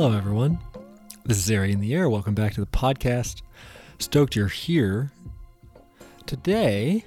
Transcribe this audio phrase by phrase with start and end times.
[0.00, 0.60] Hello, everyone.
[1.24, 2.08] This is Ari in the Air.
[2.08, 3.42] Welcome back to the podcast.
[3.98, 5.10] Stoked you're here.
[6.24, 7.04] Today,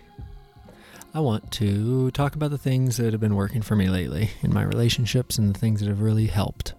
[1.14, 4.54] I want to talk about the things that have been working for me lately in
[4.54, 6.74] my relationships and the things that have really helped.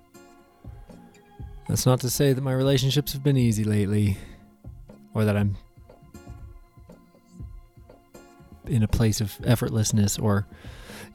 [1.67, 4.19] That's not to say that my relationships have been easy lately
[5.15, 5.57] or that I'm
[8.67, 10.47] in a place of effortlessness or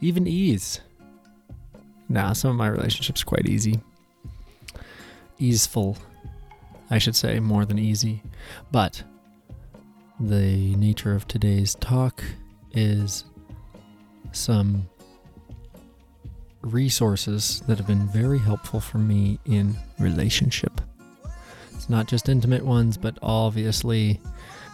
[0.01, 0.81] even ease.
[2.09, 3.79] Nah, some of my relationships are quite easy
[5.39, 5.97] easeful,
[6.89, 8.23] I should say, more than easy.
[8.71, 9.03] But
[10.19, 12.23] the nature of today's talk
[12.71, 13.25] is
[14.31, 14.87] some
[16.61, 20.81] resources that have been very helpful for me in relationship.
[21.73, 24.19] It's not just intimate ones, but obviously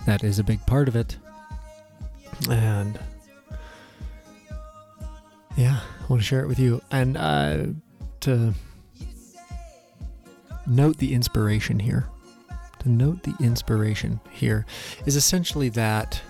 [0.05, 1.17] that is a big part of it.
[2.49, 2.99] And
[5.55, 6.81] yeah, I want to share it with you.
[6.91, 7.65] And uh,
[8.21, 8.53] to
[10.65, 12.07] note the inspiration here.
[12.79, 14.65] To note the inspiration here
[15.05, 16.21] is essentially that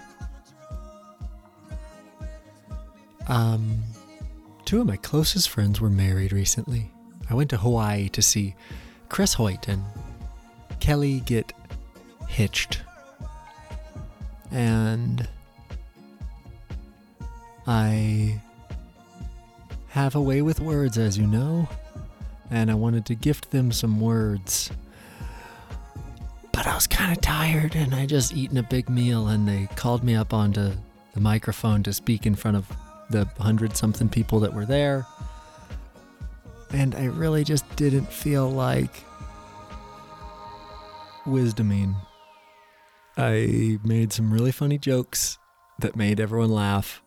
[3.28, 3.81] um,
[4.66, 6.92] two of my closest friends were married recently.
[7.30, 8.56] I went to Hawaii to see
[9.09, 9.84] Chris Hoyt and
[10.80, 11.53] Kelly get
[12.28, 12.81] hitched.
[14.52, 15.28] And
[17.66, 18.42] I
[19.90, 21.68] have a way with words, as you know
[22.54, 24.70] and I wanted to gift them some words.
[26.52, 29.68] But I was kind of tired and I just eaten a big meal and they
[29.76, 30.72] called me up onto
[31.16, 32.68] the microphone to speak in front of
[33.09, 35.08] the hundred something people that were there.
[36.70, 39.04] And I really just didn't feel like
[41.26, 41.96] wisdoming.
[43.18, 45.40] I made some really funny jokes
[45.80, 47.02] that made everyone laugh.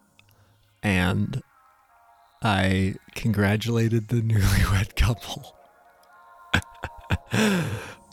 [0.82, 1.40] And
[2.42, 5.56] I congratulated the newlywed couple.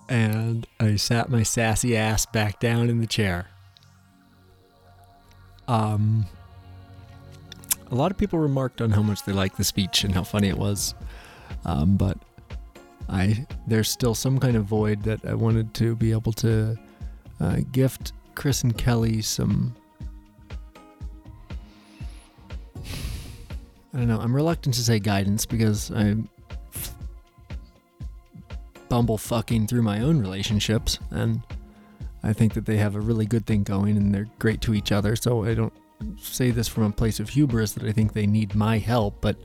[0.10, 3.48] and I sat my sassy ass back down in the chair.
[5.68, 6.26] Um,
[7.92, 10.50] a lot of people remarked on how much they liked the speech and how funny
[10.50, 10.96] it was.
[11.66, 12.18] Um, but
[13.10, 16.78] I there's still some kind of void that I wanted to be able to
[17.40, 19.76] uh, gift Chris and Kelly some
[23.94, 24.20] I don't know.
[24.20, 26.28] I'm reluctant to say guidance because I'm
[28.90, 31.42] bumble fucking through my own relationships, and
[32.24, 34.92] I think that they have a really good thing going and they're great to each
[34.92, 35.16] other.
[35.16, 35.74] So I don't
[36.18, 39.36] say this from a place of hubris that I think they need my help, but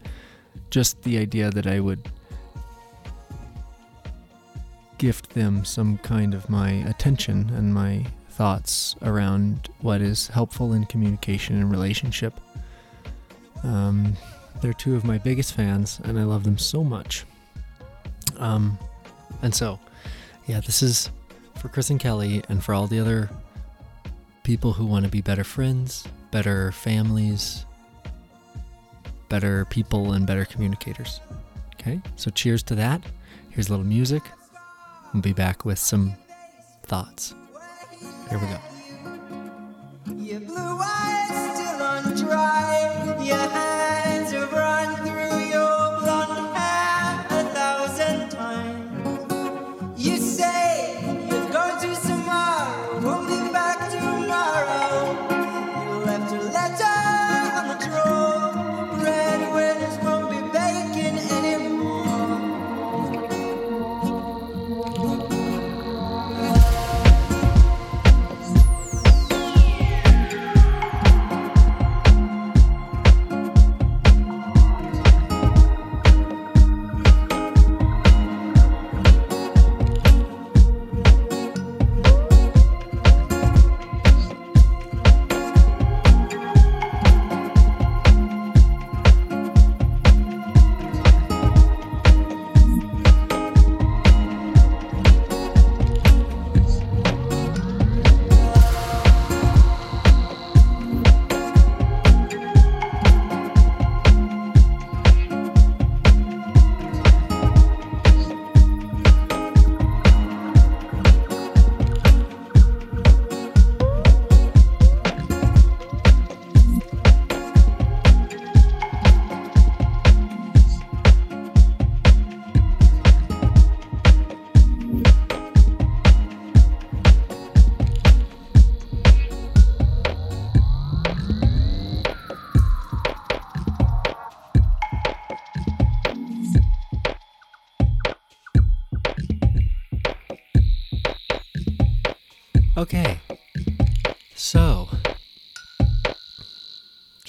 [0.70, 2.10] just the idea that I would
[4.98, 10.84] gift them some kind of my attention and my thoughts around what is helpful in
[10.86, 12.40] communication and relationship.
[13.62, 14.16] Um,
[14.60, 17.24] they're two of my biggest fans, and I love them so much.
[18.38, 18.78] Um,
[19.42, 19.78] and so,
[20.46, 21.10] yeah, this is
[21.56, 23.30] for Chris and Kelly, and for all the other
[24.42, 27.66] people who want to be better friends, better families,
[29.28, 31.20] better people, and better communicators.
[31.74, 33.02] Okay, so cheers to that.
[33.50, 34.22] Here's a little music.
[35.12, 36.14] We'll be back with some
[36.84, 37.34] thoughts.
[38.28, 38.58] Here we go.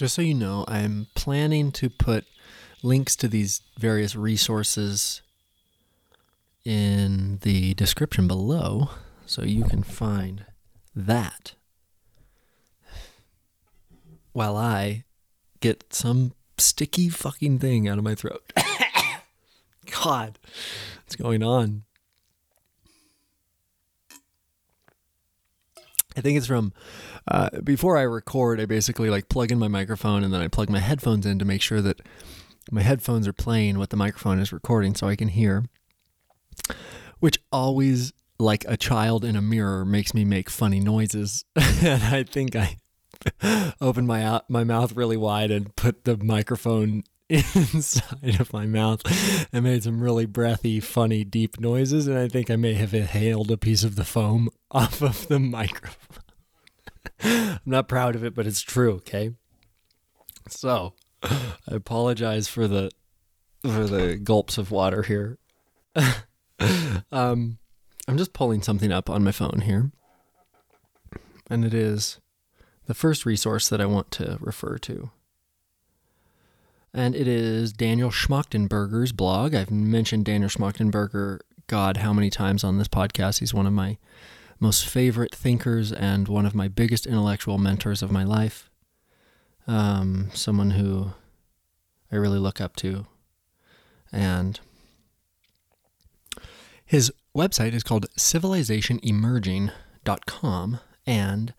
[0.09, 2.25] Just so you know, I'm planning to put
[2.81, 5.21] links to these various resources
[6.65, 8.89] in the description below
[9.27, 10.45] so you can find
[10.95, 11.53] that
[14.33, 15.03] while I
[15.59, 18.51] get some sticky fucking thing out of my throat.
[20.03, 20.39] God,
[21.03, 21.83] what's going on?
[26.19, 26.73] I think it's from
[27.29, 28.59] uh, before I record.
[28.59, 31.45] I basically like plug in my microphone and then I plug my headphones in to
[31.45, 32.01] make sure that
[32.71, 35.63] my headphones are playing what the microphone is recording so I can hear.
[37.19, 41.45] Which always, like a child in a mirror, makes me make funny noises.
[41.55, 42.75] and I think I
[43.81, 49.03] opened my my mouth really wide and put the microphone inside of my mouth
[49.53, 52.07] and made some really breathy, funny, deep noises.
[52.07, 55.39] And I think I may have inhaled a piece of the foam off of the
[55.39, 56.08] microphone.
[57.23, 59.31] I'm not proud of it, but it's true, okay?
[60.47, 60.93] So
[61.23, 62.91] I apologize for the
[63.63, 65.37] for the gulps of water here.
[67.11, 67.57] um,
[68.07, 69.91] I'm just pulling something up on my phone here.
[71.49, 72.19] And it is
[72.85, 75.11] the first resource that I want to refer to
[76.93, 79.53] and it is Daniel Schmachtenberger's blog.
[79.53, 83.39] I've mentioned Daniel Schmachtenberger, God, how many times on this podcast.
[83.39, 83.97] He's one of my
[84.59, 88.69] most favorite thinkers and one of my biggest intellectual mentors of my life.
[89.67, 91.11] Um, someone who
[92.11, 93.05] I really look up to.
[94.11, 94.59] And
[96.85, 101.53] his website is called civilizationemerging.com, and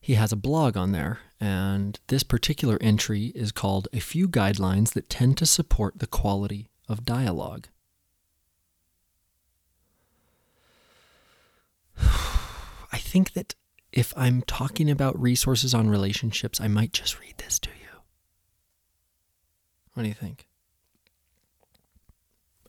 [0.00, 4.94] he has a blog on there and this particular entry is called A Few Guidelines
[4.94, 7.68] That Tend to Support the Quality of Dialogue.
[13.16, 13.54] Think that
[13.94, 18.00] if I'm talking about resources on relationships, I might just read this to you.
[19.94, 20.46] What do you think?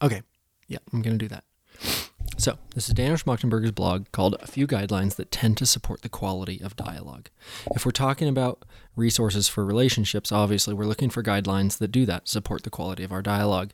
[0.02, 0.22] Okay,
[0.70, 1.44] yeah, I'm going to do that.
[2.38, 6.08] So, this is Daniel Schmachtenberger's blog called A Few Guidelines That Tend to Support the
[6.08, 7.28] Quality of Dialogue.
[7.76, 8.64] If we're talking about
[8.96, 13.12] resources for relationships, obviously we're looking for guidelines that do that, support the quality of
[13.12, 13.74] our dialogue.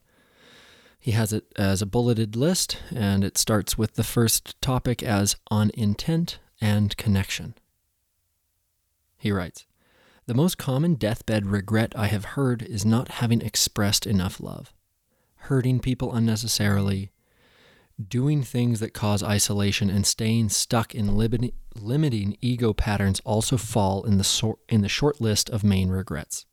[1.00, 5.36] He has it as a bulleted list, and it starts with the first topic as
[5.52, 7.54] on intent and connection.
[9.18, 9.68] He writes
[10.28, 14.74] The most common deathbed regret I have heard is not having expressed enough love,
[15.36, 17.12] hurting people unnecessarily
[18.08, 24.18] doing things that cause isolation and staying stuck in limiting ego patterns also fall in
[24.18, 26.46] the, sor- in the short list of main regrets.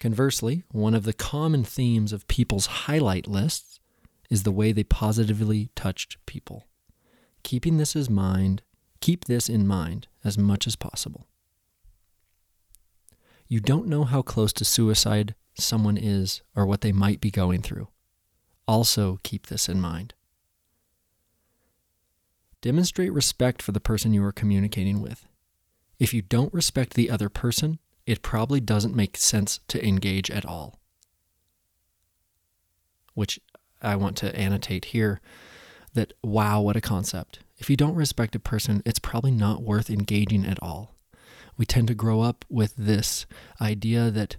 [0.00, 3.78] Conversely, one of the common themes of people's highlight lists
[4.30, 6.66] is the way they positively touched people.
[7.44, 8.62] Keeping this in mind,
[9.00, 11.26] keep this in mind as much as possible.
[13.48, 17.62] You don't know how close to suicide someone is or what they might be going
[17.62, 17.88] through.
[18.68, 20.14] Also, keep this in mind.
[22.60, 25.26] Demonstrate respect for the person you are communicating with.
[25.98, 30.44] If you don't respect the other person, it probably doesn't make sense to engage at
[30.44, 30.78] all.
[33.14, 33.40] Which
[33.82, 35.20] I want to annotate here
[35.94, 37.40] that wow, what a concept.
[37.60, 40.96] If you don't respect a person, it's probably not worth engaging at all.
[41.58, 43.26] We tend to grow up with this
[43.60, 44.36] idea that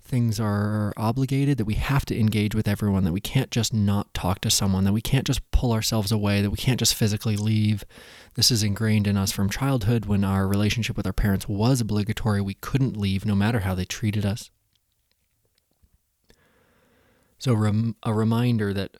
[0.00, 4.14] things are obligated, that we have to engage with everyone, that we can't just not
[4.14, 7.36] talk to someone, that we can't just pull ourselves away, that we can't just physically
[7.36, 7.84] leave.
[8.34, 12.40] This is ingrained in us from childhood when our relationship with our parents was obligatory.
[12.40, 14.50] We couldn't leave no matter how they treated us.
[17.38, 18.96] So, rem- a reminder that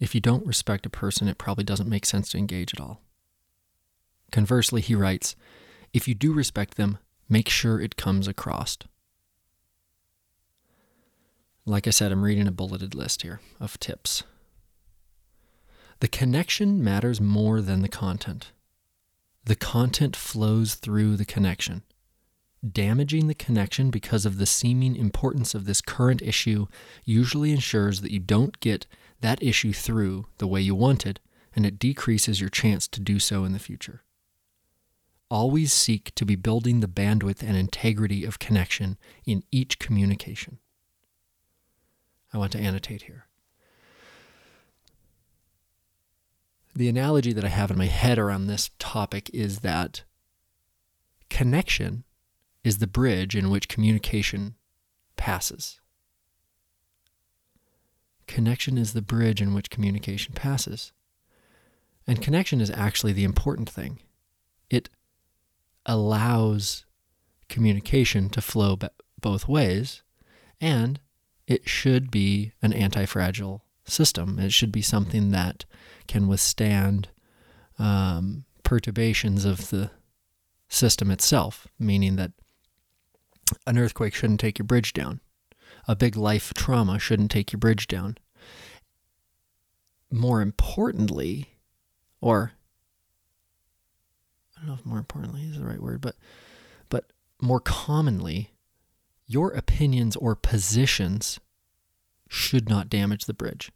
[0.00, 3.00] if you don't respect a person, it probably doesn't make sense to engage at all.
[4.30, 5.34] Conversely, he writes,
[5.92, 8.76] if you do respect them, make sure it comes across.
[11.64, 14.22] Like I said, I'm reading a bulleted list here of tips.
[16.00, 18.52] The connection matters more than the content.
[19.44, 21.82] The content flows through the connection.
[22.66, 26.66] Damaging the connection because of the seeming importance of this current issue
[27.04, 28.86] usually ensures that you don't get
[29.20, 31.20] that issue through the way you wanted,
[31.54, 34.02] and it decreases your chance to do so in the future
[35.30, 38.96] always seek to be building the bandwidth and integrity of connection
[39.26, 40.58] in each communication.
[42.32, 43.26] I want to annotate here.
[46.74, 50.04] The analogy that I have in my head around this topic is that
[51.28, 52.04] connection
[52.62, 54.54] is the bridge in which communication
[55.16, 55.80] passes.
[58.28, 60.92] Connection is the bridge in which communication passes.
[62.06, 63.98] And connection is actually the important thing.
[64.70, 64.88] It
[65.84, 66.84] allows
[67.48, 68.88] communication to flow b-
[69.20, 70.02] both ways,
[70.60, 71.00] and
[71.46, 74.38] it should be an anti fragile system.
[74.38, 75.64] It should be something that
[76.06, 77.08] can withstand
[77.78, 79.90] um, perturbations of the
[80.68, 82.32] system itself, meaning that
[83.66, 85.20] an earthquake shouldn't take your bridge down.
[85.88, 88.18] A big life trauma shouldn't take your bridge down.
[90.10, 91.56] More importantly,
[92.20, 92.52] or
[94.56, 96.16] I don't know if more importantly is the right word, but
[96.90, 98.50] but more commonly,
[99.26, 101.40] your opinions or positions
[102.28, 103.72] should not damage the bridge.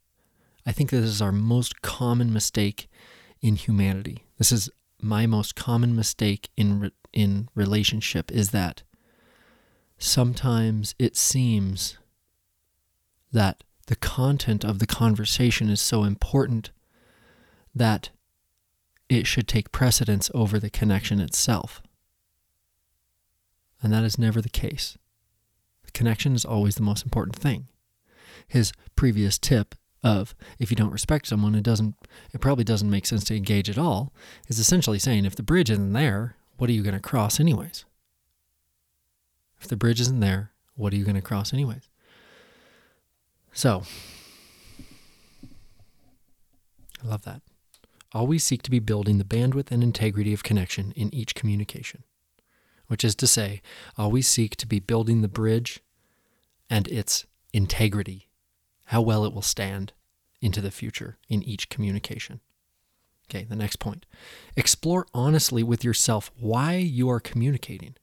[0.67, 2.89] I think this is our most common mistake
[3.41, 4.25] in humanity.
[4.39, 8.83] This is my most common mistake in re- in relationship is that
[9.99, 11.99] sometimes it seems
[13.33, 16.71] that the content of the conversation is so important
[17.75, 18.11] that
[19.09, 21.83] it should take precedence over the connection itself.
[23.83, 24.97] And that is never the case.
[25.85, 27.69] The connection is always the most important thing.
[28.47, 29.75] His previous tip
[30.05, 31.95] of if you don't respect someone, it doesn't
[32.33, 34.13] it probably doesn't make sense to engage at all,
[34.49, 37.85] is essentially saying if the bridge isn't there, what are you going to cross anyways?
[39.61, 41.89] If the bridge isn't there, what are you going to cross anyways?
[43.53, 43.83] So,
[47.03, 47.43] I love that.
[48.13, 52.05] Always seek to be building the bandwidth and integrity of connection in each communication,
[52.87, 53.63] which is to say,
[53.97, 55.81] always seek to be building the bridge
[56.69, 58.29] and its integrity
[58.87, 59.93] how well it will stand
[60.41, 62.41] into the future in each communication.
[63.31, 64.05] Okay, the next point.
[64.57, 67.95] Explore honestly with yourself why you are communicating.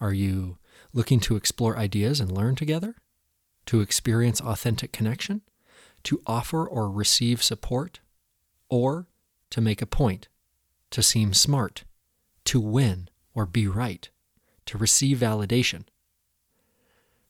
[0.00, 0.58] Are you
[0.92, 2.96] looking to explore ideas and learn together?
[3.66, 5.42] To experience authentic connection?
[6.04, 8.00] To offer or receive support?
[8.68, 9.06] Or
[9.50, 10.28] to make a point?
[10.90, 11.84] To seem smart?
[12.46, 14.08] To win or be right?
[14.66, 15.84] To receive validation?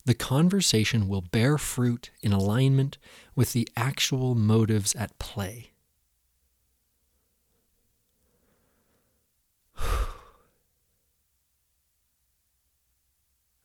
[0.05, 2.99] the conversation will bear fruit in alignment
[3.37, 5.71] with the actual motives at play.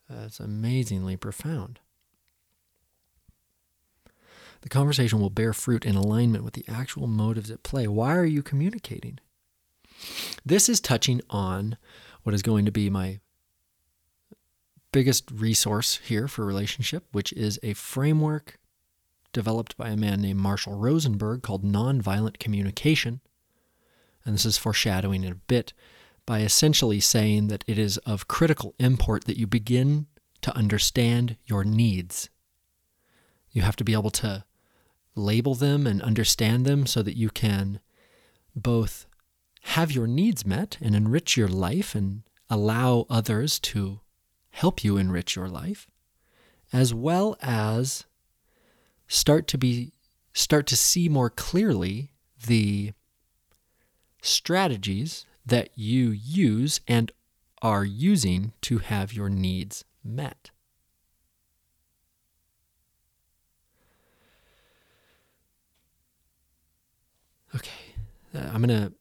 [0.10, 1.80] That's amazingly profound.
[4.62, 7.88] The conversation will bear fruit in alignment with the actual motives at play.
[7.88, 9.20] Why are you communicating?
[10.46, 11.78] This is touching on
[12.24, 13.20] what is going to be my
[14.92, 18.60] biggest resource here for relationship, which is a framework
[19.34, 23.22] developed by a man named Marshall Rosenberg called Nonviolent Communication.
[24.26, 25.74] And this is foreshadowing it a bit
[26.26, 30.08] by essentially saying that it is of critical import that you begin
[30.42, 32.30] to understand your needs.
[33.58, 34.46] You have to be able to
[35.16, 37.80] label them and understand them so that you can
[38.56, 39.08] both
[39.62, 42.22] have your needs met and enrich your life and
[42.52, 44.02] allow others to
[44.52, 45.88] help you enrich your life,
[46.72, 48.06] as well as
[49.08, 49.92] start to be
[50.34, 52.12] start to see more clearly
[52.46, 52.94] the
[54.22, 57.12] strategies that you use and
[57.64, 60.52] are using to have your needs met.
[67.56, 67.72] Okay,
[68.36, 68.94] uh, I'm to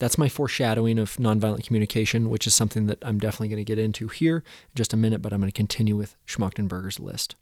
[0.00, 3.78] that's my foreshadowing of nonviolent communication, which is something that I'm definitely going to get
[3.78, 7.36] into here in just a minute, but I'm going to continue with Schmachtenberger's list.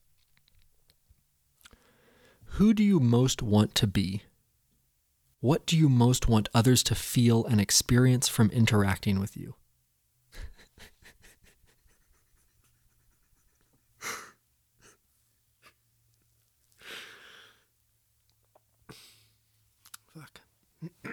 [2.53, 4.25] Who do you most want to be?
[5.41, 9.55] What do you most want others to feel and experience from interacting with you?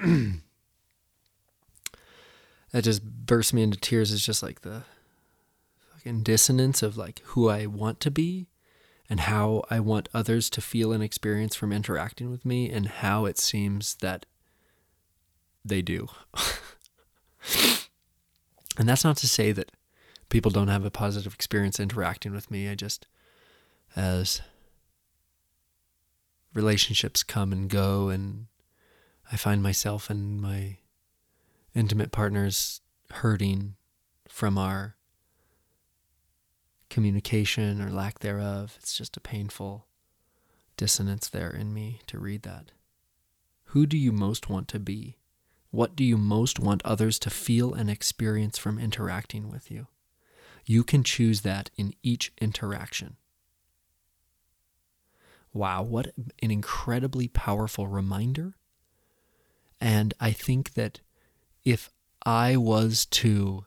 [2.71, 4.83] that just burst me into tears is just like the
[5.93, 8.47] fucking dissonance of like who I want to be
[9.09, 13.25] and how I want others to feel and experience from interacting with me and how
[13.25, 14.25] it seems that
[15.63, 16.07] they do.
[18.77, 19.71] and that's not to say that
[20.29, 22.69] people don't have a positive experience interacting with me.
[22.69, 23.07] I just,
[23.95, 24.41] as
[26.53, 28.47] relationships come and go, and
[29.31, 30.77] I find myself and my
[31.73, 33.75] intimate partners hurting
[34.27, 34.95] from our
[36.89, 38.75] communication or lack thereof.
[38.79, 39.87] It's just a painful
[40.77, 42.71] dissonance there in me to read that.
[43.69, 45.17] Who do you most want to be?
[45.71, 49.87] What do you most want others to feel and experience from interacting with you?
[50.65, 53.17] You can choose that in each interaction.
[55.51, 56.07] Wow, what
[56.41, 58.55] an incredibly powerful reminder
[59.79, 61.01] And I think that
[61.63, 61.89] if
[62.25, 63.65] I was to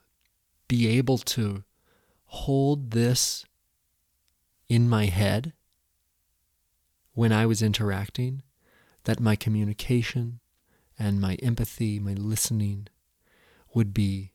[0.66, 1.64] be able to
[2.26, 3.44] hold this
[4.68, 5.52] in my head
[7.14, 8.42] when I was interacting,
[9.04, 10.40] that my communication
[10.98, 12.88] and my empathy, my listening
[13.74, 14.32] would be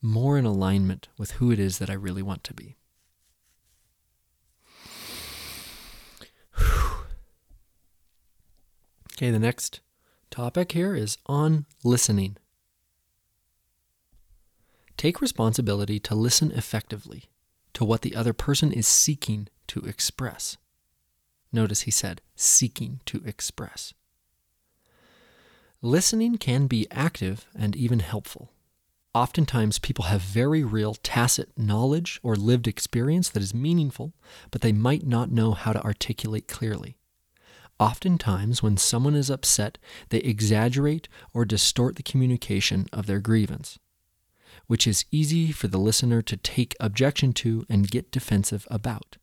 [0.00, 2.76] more in alignment with who it is that I really want to be.
[9.16, 9.80] Okay, the next
[10.30, 12.36] topic here is on listening.
[14.96, 17.24] Take responsibility to listen effectively
[17.74, 20.56] to what the other person is seeking to express.
[21.52, 23.92] Notice he said, seeking to express.
[25.82, 28.50] Listening can be active and even helpful.
[29.14, 34.14] Oftentimes, people have very real tacit knowledge or lived experience that is meaningful,
[34.50, 36.96] but they might not know how to articulate clearly.
[37.82, 39.76] Oftentimes, when someone is upset,
[40.10, 43.80] they exaggerate or distort the communication of their grievance,
[44.68, 49.16] which is easy for the listener to take objection to and get defensive about.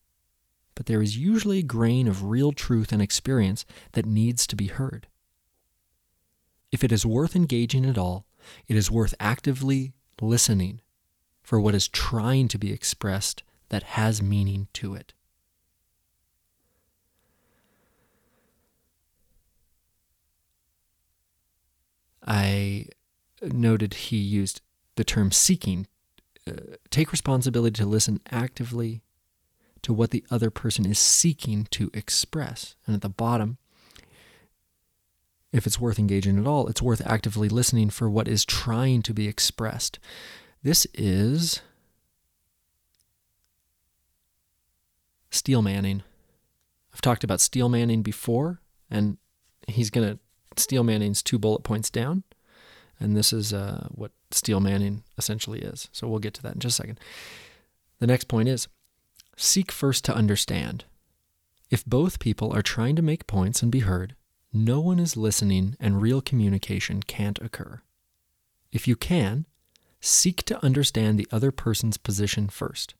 [0.75, 4.67] But there is usually a grain of real truth and experience that needs to be
[4.67, 5.07] heard.
[6.69, 8.25] If it is worth engaging at all,
[8.67, 10.81] it is worth actively listening
[11.41, 15.13] for what is trying to be expressed that has meaning to it.
[22.29, 22.85] I
[23.41, 24.61] noted he used
[24.95, 25.87] the term seeking.
[26.47, 29.01] Uh, take responsibility to listen actively
[29.81, 32.75] to what the other person is seeking to express.
[32.85, 33.57] And at the bottom,
[35.51, 39.13] if it's worth engaging at all, it's worth actively listening for what is trying to
[39.13, 39.97] be expressed.
[40.61, 41.61] This is
[45.31, 46.03] steel manning.
[46.93, 49.17] I've talked about steel manning before, and
[49.67, 50.19] he's going to
[50.57, 52.23] steel manning's two bullet points down.
[52.99, 55.87] And this is uh, what steel manning essentially is.
[55.91, 56.99] So we'll get to that in just a second.
[57.99, 58.67] The next point is
[59.37, 60.85] seek first to understand.
[61.69, 64.15] If both people are trying to make points and be heard,
[64.51, 67.81] no one is listening and real communication can't occur.
[68.71, 69.45] If you can,
[70.01, 72.95] seek to understand the other person's position first.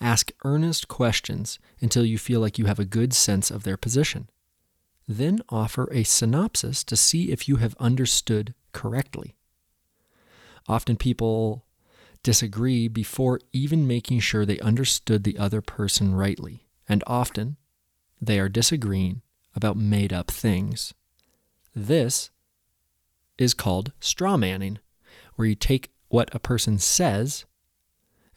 [0.00, 4.28] Ask earnest questions until you feel like you have a good sense of their position.
[5.08, 9.36] Then offer a synopsis to see if you have understood correctly.
[10.68, 11.64] Often people
[12.22, 17.56] disagree before even making sure they understood the other person rightly, and often
[18.20, 19.22] they are disagreeing
[19.56, 20.94] about made up things.
[21.74, 22.30] This
[23.38, 24.78] is called straw manning,
[25.34, 27.44] where you take what a person says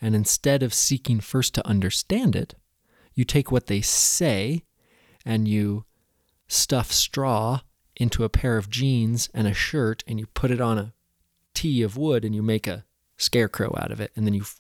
[0.02, 2.56] and instead of seeking first to understand it,
[3.14, 4.64] you take what they say
[5.26, 5.86] and you
[6.48, 7.62] stuff straw
[7.96, 10.94] into a pair of jeans and a shirt and you put it on a
[11.54, 12.84] tee of wood and you make a
[13.18, 14.60] scarecrow out of it and then you f-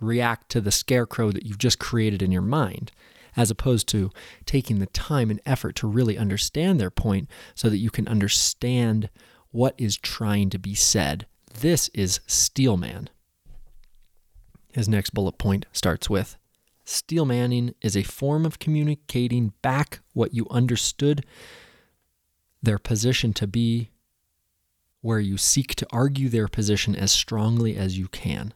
[0.00, 2.90] react to the scarecrow that you've just created in your mind
[3.36, 4.10] as opposed to
[4.46, 9.08] taking the time and effort to really understand their point so that you can understand
[9.50, 11.26] what is trying to be said.
[11.60, 13.10] This is Steelman.
[14.72, 16.36] His next bullet point starts with
[16.86, 21.26] Steelmanning is a form of communicating back what you understood
[22.62, 23.90] their position to be,
[25.00, 28.54] where you seek to argue their position as strongly as you can.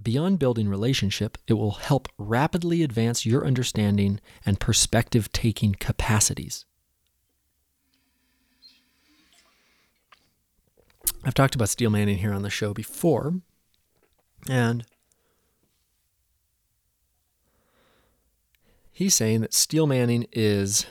[0.00, 6.66] Beyond building relationship, it will help rapidly advance your understanding and perspective taking capacities.
[11.24, 13.40] I've talked about steel manning here on the show before,
[14.48, 14.84] and
[18.96, 20.86] he's saying that steel manning is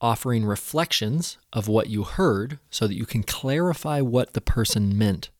[0.00, 5.30] offering reflections of what you heard so that you can clarify what the person meant.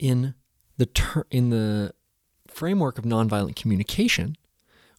[0.00, 0.34] In
[0.76, 1.94] the ter- in the
[2.48, 4.34] framework of nonviolent communication,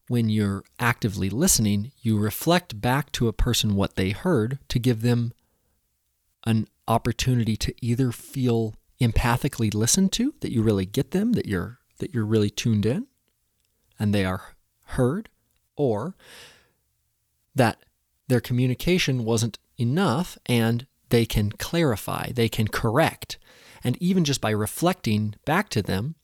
[0.08, 5.02] when you're actively listening, you reflect back to a person what they heard to give
[5.02, 5.34] them
[6.46, 11.80] an opportunity to either feel empathically listened to, that you really get them, that you're
[11.98, 13.08] that you're really tuned in
[14.00, 14.56] and they are
[14.94, 15.30] heard,
[15.76, 16.16] or
[17.56, 17.84] that
[18.28, 23.38] their communication wasn't enough and they can clarify, they can correct,
[23.84, 26.16] and even just by reflecting back to them,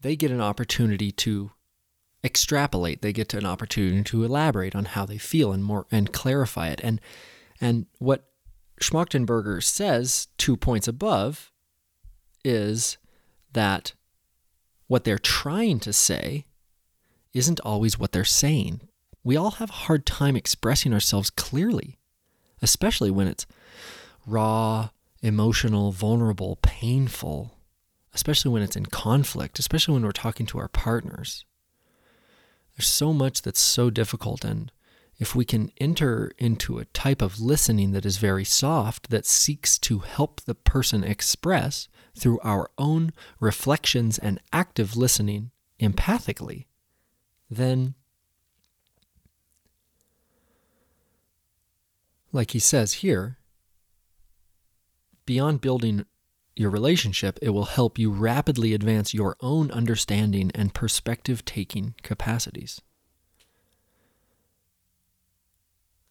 [0.00, 1.52] they get an opportunity to
[2.24, 3.02] extrapolate.
[3.02, 6.80] They get an opportunity to elaborate on how they feel and more and clarify it.
[6.82, 7.00] And
[7.60, 8.24] and what
[8.80, 11.52] Schmachtenberger says two points above
[12.44, 12.96] is
[13.52, 13.92] that
[14.86, 16.46] what they're trying to say
[17.32, 18.80] isn't always what they're saying.
[19.22, 21.98] we all have a hard time expressing ourselves clearly,
[22.62, 23.46] especially when it's
[24.26, 24.88] raw,
[25.20, 27.54] emotional, vulnerable, painful,
[28.14, 31.44] especially when it's in conflict, especially when we're talking to our partners.
[32.76, 34.42] There's so much that's so difficult.
[34.44, 34.72] And
[35.18, 39.78] if we can enter into a type of listening that is very soft, that seeks
[39.80, 46.64] to help the person express through our own reflections and active listening empathically,
[47.50, 47.94] then,
[52.32, 53.38] like he says here,
[55.26, 56.06] beyond building
[56.54, 62.80] your relationship, it will help you rapidly advance your own understanding and perspective taking capacities.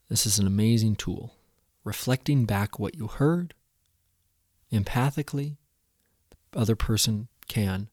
[0.10, 1.36] This is an amazing tool.
[1.84, 3.54] Reflecting back what you heard
[4.72, 5.58] empathically,
[6.52, 7.90] the other person can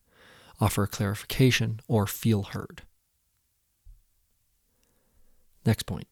[0.61, 2.83] offer a clarification or feel heard.
[5.67, 6.07] Next point.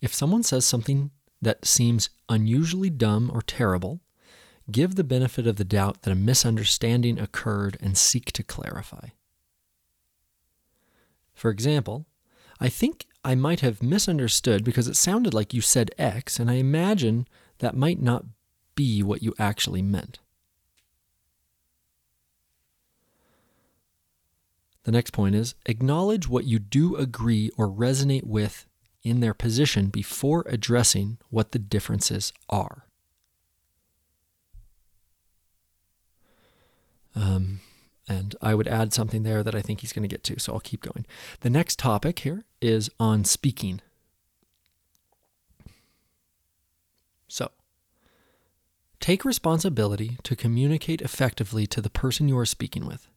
[0.00, 1.10] If someone says something
[1.42, 4.00] that seems unusually dumb or terrible,
[4.70, 9.08] give the benefit of the doubt that a misunderstanding occurred and seek to clarify.
[11.34, 12.06] For example,
[12.58, 16.54] I think I might have misunderstood because it sounded like you said X, and I
[16.54, 17.26] imagine
[17.58, 18.24] that might not
[18.74, 20.18] be what you actually meant.
[24.84, 28.66] The next point is acknowledge what you do agree or resonate with
[29.02, 32.86] in their position before addressing what the differences are.
[37.14, 37.60] Um,
[38.08, 40.52] and I would add something there that I think he's going to get to, so
[40.52, 41.06] I'll keep going.
[41.40, 43.80] The next topic here is on speaking.
[47.28, 47.50] So,
[48.98, 53.08] take responsibility to communicate effectively to the person you are speaking with.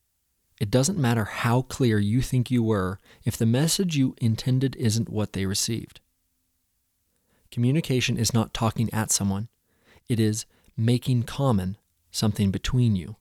[0.60, 5.10] It doesn't matter how clear you think you were if the message you intended isn't
[5.10, 6.00] what they received.
[7.52, 9.50] Communication is not talking at someone,
[10.08, 11.78] it is making common
[12.12, 13.16] something between you.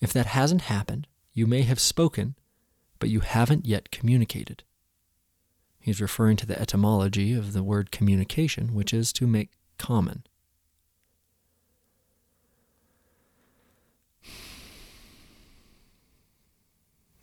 [0.00, 2.36] If that hasn't happened, you may have spoken,
[2.98, 4.62] but you haven't yet communicated.
[5.80, 10.24] He's referring to the etymology of the word communication, which is to make common.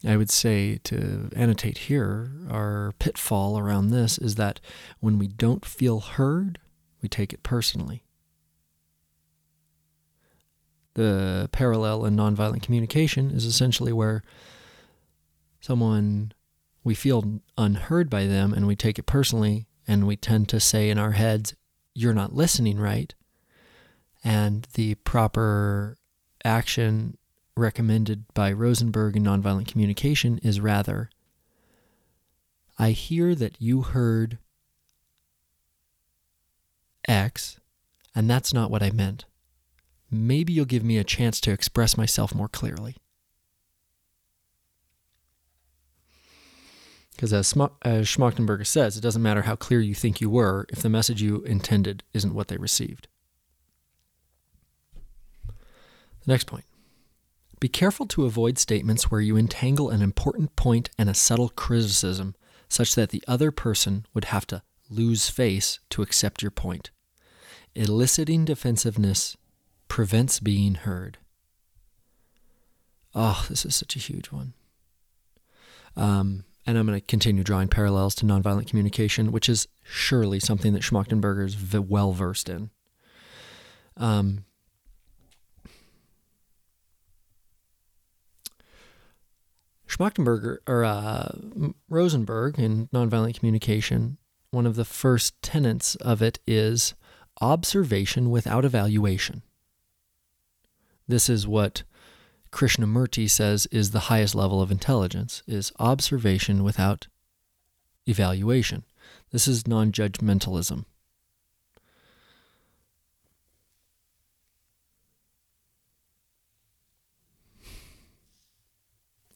[0.05, 4.59] I would say to annotate here, our pitfall around this is that
[4.99, 6.57] when we don't feel heard,
[7.01, 8.03] we take it personally.
[10.95, 14.23] The parallel in nonviolent communication is essentially where
[15.61, 16.33] someone,
[16.83, 20.89] we feel unheard by them and we take it personally, and we tend to say
[20.89, 21.53] in our heads,
[21.93, 23.13] You're not listening right.
[24.23, 25.97] And the proper
[26.43, 27.17] action
[27.55, 31.09] recommended by Rosenberg in nonviolent communication is rather,
[32.79, 34.37] I hear that you heard
[37.07, 37.59] X,
[38.15, 39.25] and that's not what I meant
[40.11, 42.97] maybe you'll give me a chance to express myself more clearly.
[47.11, 50.81] Because as, as Schmachtenberger says, it doesn't matter how clear you think you were if
[50.81, 53.07] the message you intended isn't what they received.
[55.45, 56.65] The next point
[57.61, 62.33] Be careful to avoid statements where you entangle an important point and a subtle criticism
[62.67, 66.89] such that the other person would have to lose face to accept your point.
[67.75, 69.37] Eliciting defensiveness
[69.87, 71.19] prevents being heard.
[73.13, 74.53] Oh, this is such a huge one.
[75.95, 80.73] Um, and I'm going to continue drawing parallels to nonviolent communication, which is surely something
[80.73, 82.71] that Schmachtenberger is well versed in.
[83.97, 84.45] Um,
[90.01, 91.31] Schmachtenberger or uh,
[91.87, 94.17] Rosenberg in nonviolent communication,
[94.49, 96.95] one of the first tenets of it is
[97.39, 99.43] observation without evaluation.
[101.07, 101.83] This is what
[102.51, 107.07] Krishnamurti says is the highest level of intelligence is observation without
[108.07, 108.83] evaluation.
[109.31, 110.85] This is non-judgmentalism.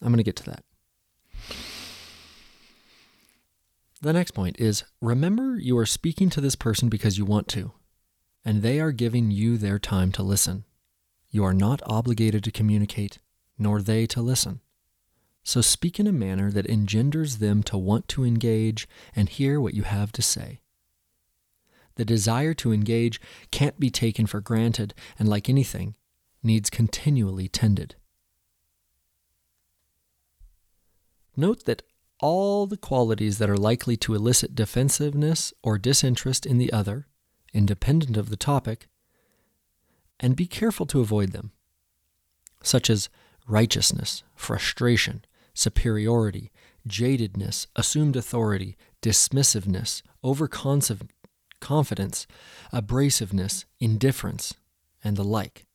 [0.05, 0.63] I'm going to get to that.
[4.03, 7.71] The next point is remember you are speaking to this person because you want to,
[8.45, 10.63] and they are giving you their time to listen.
[11.31, 13.17] You are not obligated to communicate,
[13.57, 14.61] nor they to listen.
[15.43, 19.73] So speak in a manner that engenders them to want to engage and hear what
[19.73, 20.59] you have to say.
[21.95, 25.95] The desire to engage can't be taken for granted, and like anything,
[26.43, 27.95] needs continually tended.
[31.37, 31.83] Note that
[32.19, 37.07] all the qualities that are likely to elicit defensiveness or disinterest in the other,
[37.53, 38.87] independent of the topic,
[40.19, 41.51] and be careful to avoid them,
[42.63, 43.09] such as
[43.47, 46.51] righteousness, frustration, superiority,
[46.87, 52.27] jadedness, assumed authority, dismissiveness, overconfidence,
[52.73, 54.53] abrasiveness, indifference,
[55.03, 55.65] and the like.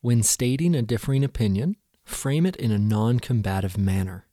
[0.00, 4.26] When stating a differing opinion, frame it in a non combative manner.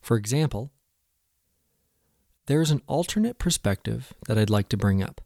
[0.00, 0.72] For example,
[2.46, 5.20] there's an alternate perspective that I'd like to bring up,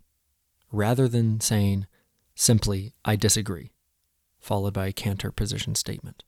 [0.71, 1.87] rather than saying
[2.35, 3.71] simply, I disagree,
[4.39, 6.25] followed by a counter position statement.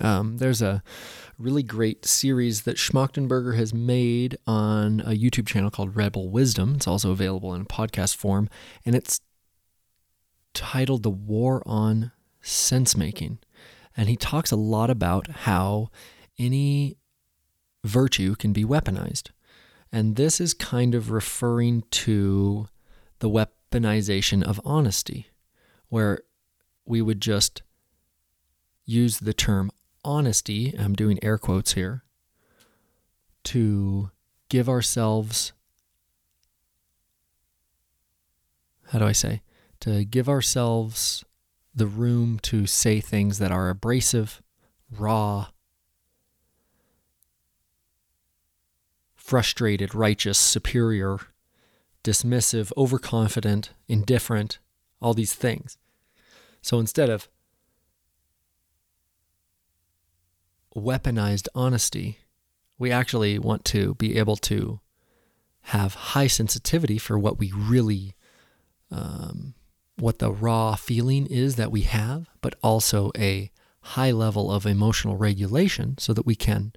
[0.00, 0.82] Um, there's a
[1.38, 6.74] really great series that Schmachtenberger has made on a YouTube channel called Rebel Wisdom.
[6.76, 8.48] It's also available in podcast form,
[8.84, 9.20] and it's
[10.54, 13.38] titled The War on Sense Making.
[13.96, 15.90] And he talks a lot about how
[16.38, 16.98] any
[17.84, 19.30] virtue can be weaponized.
[19.90, 22.68] And this is kind of referring to
[23.20, 25.28] the weaponization of honesty,
[25.88, 26.20] where
[26.84, 27.62] we would just
[28.84, 29.70] use the term
[30.06, 32.04] honesty, I'm doing air quotes here,
[33.44, 34.10] to
[34.48, 35.52] give ourselves,
[38.88, 39.42] how do I say,
[39.80, 41.24] to give ourselves
[41.74, 44.40] the room to say things that are abrasive,
[44.90, 45.48] raw,
[49.14, 51.18] frustrated, righteous, superior,
[52.04, 54.58] dismissive, overconfident, indifferent,
[55.02, 55.76] all these things.
[56.62, 57.28] So instead of
[60.76, 62.18] weaponized honesty.
[62.78, 64.80] We actually want to be able to
[65.62, 68.14] have high sensitivity for what we really,
[68.90, 69.54] um,
[69.96, 75.16] what the raw feeling is that we have, but also a high level of emotional
[75.16, 76.72] regulation so that we can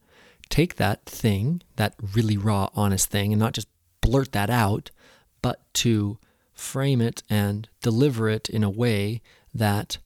[0.49, 3.67] take that thing, that really raw, honest thing, and not just
[4.01, 4.89] blurt that out,
[5.41, 6.17] but to
[6.53, 9.21] frame it and deliver it in a way
[9.53, 9.97] that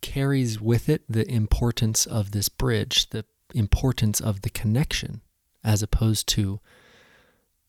[0.00, 5.20] carries with it the importance of this bridge, the importance of the connection,
[5.62, 6.60] as opposed to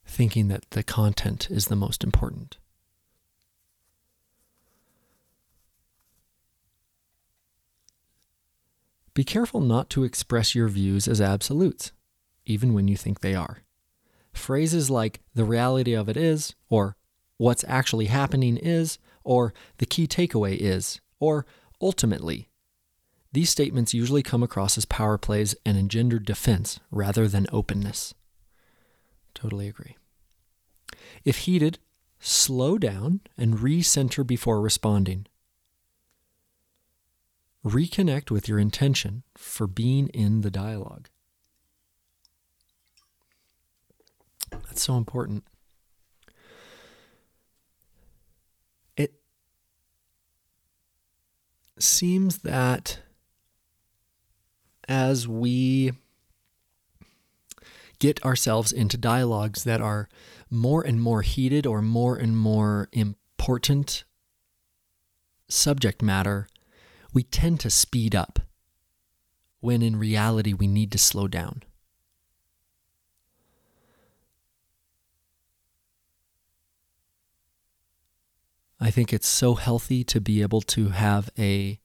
[0.06, 2.58] thinking that the content is the most important.
[9.13, 11.91] Be careful not to express your views as absolutes,
[12.46, 13.60] even when you think they are.
[14.32, 16.96] Phrases like the reality of it is, or
[17.38, 21.46] what's actually happening is, or the key takeaway is, or
[21.82, 22.48] Ultimately,
[23.34, 28.13] these statements usually come across as power plays and engender defense rather than openness.
[29.34, 29.98] Totally agree.
[31.24, 31.80] If heated,
[32.20, 35.28] slow down and recenter before responding.
[37.65, 41.10] Reconnect with your intention for being in the dialogue.
[44.52, 45.46] That's so important.
[51.84, 53.00] Seems that
[54.88, 55.94] as we
[58.00, 60.10] get ourselves into dialogues that are
[60.50, 64.04] more and more heated or more and more important
[65.48, 66.48] subject matter,
[67.13, 68.39] we tend to speed up
[69.60, 71.62] when in reality we need to slow down.
[78.82, 81.80] I think it's so healthy to be able to have a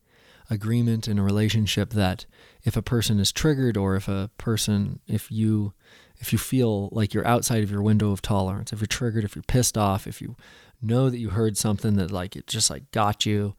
[0.49, 2.25] agreement in a relationship that
[2.63, 5.75] if a person is triggered or if a person if you
[6.19, 9.37] if you feel like you're outside of your window of tolerance, if you're triggered, if
[9.37, 10.35] you're pissed off, if you
[10.81, 13.55] know that you heard something that like it just like got you,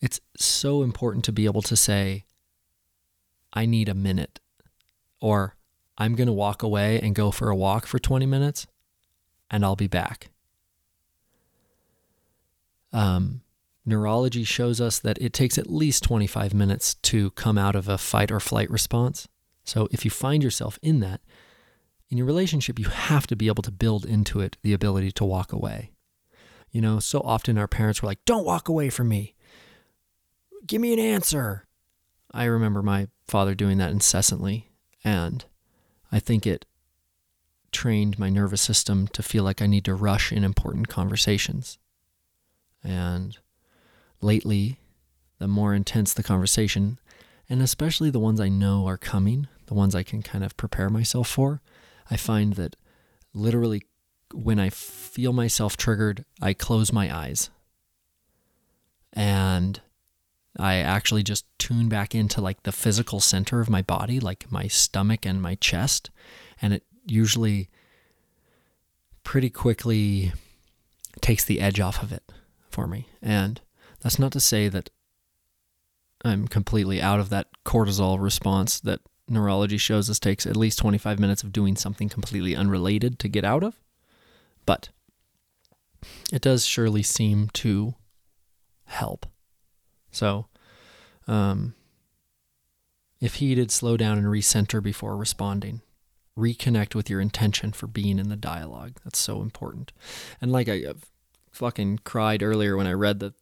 [0.00, 2.24] it's so important to be able to say
[3.52, 4.40] I need a minute
[5.20, 5.54] or
[5.96, 8.66] I'm going to walk away and go for a walk for 20 minutes
[9.48, 10.31] and I'll be back.
[12.92, 13.42] Um,
[13.84, 17.98] neurology shows us that it takes at least 25 minutes to come out of a
[17.98, 19.28] fight or flight response.
[19.64, 21.20] So if you find yourself in that,
[22.10, 25.24] in your relationship, you have to be able to build into it the ability to
[25.24, 25.92] walk away.
[26.70, 29.34] You know, so often our parents were like, don't walk away from me.
[30.66, 31.66] Give me an answer.
[32.32, 34.70] I remember my father doing that incessantly.
[35.04, 35.44] And
[36.10, 36.66] I think it
[37.72, 41.78] trained my nervous system to feel like I need to rush in important conversations.
[42.84, 43.36] And
[44.20, 44.78] lately,
[45.38, 46.98] the more intense the conversation,
[47.48, 50.90] and especially the ones I know are coming, the ones I can kind of prepare
[50.90, 51.60] myself for,
[52.10, 52.76] I find that
[53.34, 53.82] literally,
[54.32, 57.50] when I feel myself triggered, I close my eyes.
[59.12, 59.80] And
[60.58, 64.68] I actually just tune back into like the physical center of my body, like my
[64.68, 66.10] stomach and my chest.
[66.60, 67.68] And it usually
[69.24, 70.32] pretty quickly
[71.20, 72.22] takes the edge off of it
[72.72, 73.08] for me.
[73.20, 73.60] And
[74.00, 74.90] that's not to say that
[76.24, 81.18] I'm completely out of that cortisol response that neurology shows us takes at least 25
[81.18, 83.78] minutes of doing something completely unrelated to get out of.
[84.66, 84.90] But
[86.32, 87.94] it does surely seem to
[88.84, 89.26] help.
[90.10, 90.46] So,
[91.26, 91.74] um,
[93.20, 95.80] if heated, slow down and recenter before responding.
[96.36, 98.98] Reconnect with your intention for being in the dialogue.
[99.04, 99.92] That's so important.
[100.40, 100.82] And like I
[101.52, 103.34] fucking cried earlier when I read the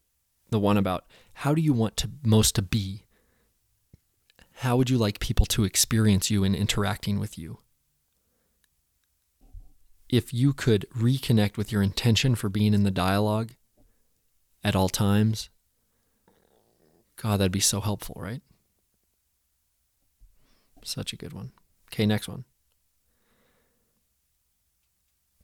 [0.51, 3.05] the one about how do you want to most to be?
[4.57, 7.59] How would you like people to experience you in interacting with you?
[10.09, 13.53] If you could reconnect with your intention for being in the dialogue
[14.65, 15.51] at all times,
[17.17, 18.43] God, that'd be so helpful, right?
[20.83, 21.53] Such a good one.
[21.93, 22.45] Okay, next one.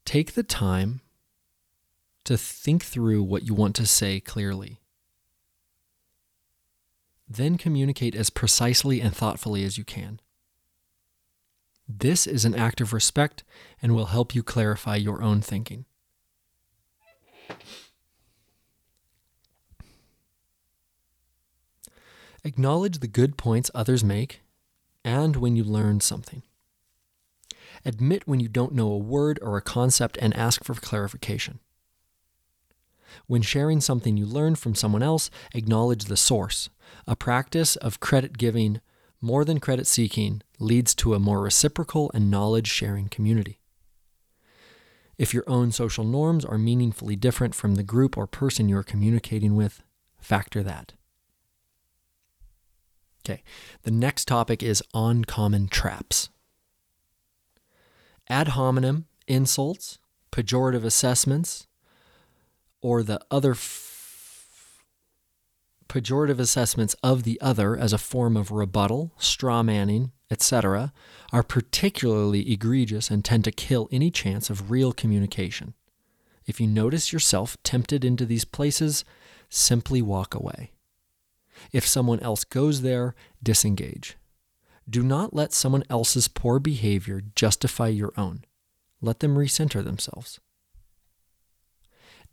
[0.05, 1.00] Take the time
[2.27, 4.81] to think through what you want to say clearly.
[7.29, 10.21] Then communicate as precisely and thoughtfully as you can.
[11.89, 13.45] This is an act of respect
[13.81, 15.85] and will help you clarify your own thinking.
[22.45, 24.41] Acknowledge the good points others make
[25.05, 26.43] and when you learn something.
[27.85, 31.61] Admit when you don't know a word or a concept and ask for clarification.
[33.27, 36.69] When sharing something you learned from someone else, acknowledge the source.
[37.07, 38.81] A practice of credit giving
[39.21, 43.61] more than credit seeking leads to a more reciprocal and knowledge sharing community.
[45.19, 49.57] If your own social norms are meaningfully different from the group or person you're communicating
[49.57, 49.83] with,
[50.19, 50.92] factor that.
[53.25, 53.42] Okay,
[53.83, 56.29] the next topic is uncommon traps.
[58.29, 59.99] Ad hominem insults,
[60.31, 61.66] pejorative assessments,
[62.81, 64.83] or the other f-
[65.89, 70.93] pejorative assessments of the other as a form of rebuttal, straw manning, etc.,
[71.33, 75.75] are particularly egregious and tend to kill any chance of real communication.
[76.47, 79.05] If you notice yourself tempted into these places,
[79.49, 80.73] simply walk away.
[81.73, 84.17] If someone else goes there, disengage.
[84.89, 88.45] Do not let someone else's poor behavior justify your own.
[89.01, 90.39] Let them recenter themselves.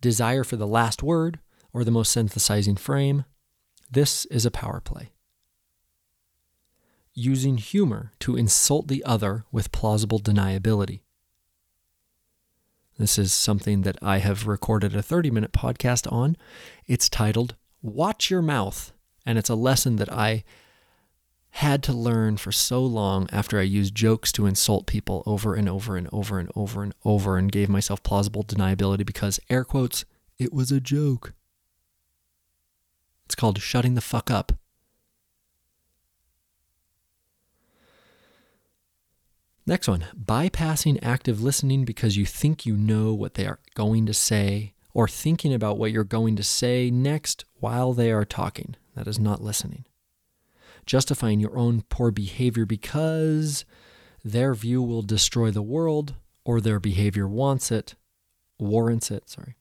[0.04, 1.38] Desire for the last word
[1.72, 3.24] or the most synthesizing frame.
[3.90, 5.12] This is a power play.
[7.14, 11.00] Using humor to insult the other with plausible deniability.
[12.98, 16.36] This is something that I have recorded a 30 minute podcast on.
[16.86, 18.92] It's titled Watch Your Mouth
[19.24, 20.44] and it's a lesson that I
[21.54, 25.68] had to learn for so long after I used jokes to insult people over and
[25.68, 30.04] over and over and over and over and gave myself plausible deniability because, air quotes,
[30.36, 31.32] it was a joke.
[33.26, 34.52] It's called shutting the fuck up.
[39.64, 44.14] Next one bypassing active listening because you think you know what they are going to
[44.14, 48.74] say or thinking about what you're going to say next while they are talking.
[48.96, 49.84] That is not listening.
[50.86, 53.64] Justifying your own poor behavior because
[54.24, 57.94] their view will destroy the world or their behavior wants it,
[58.58, 59.56] warrants it, sorry.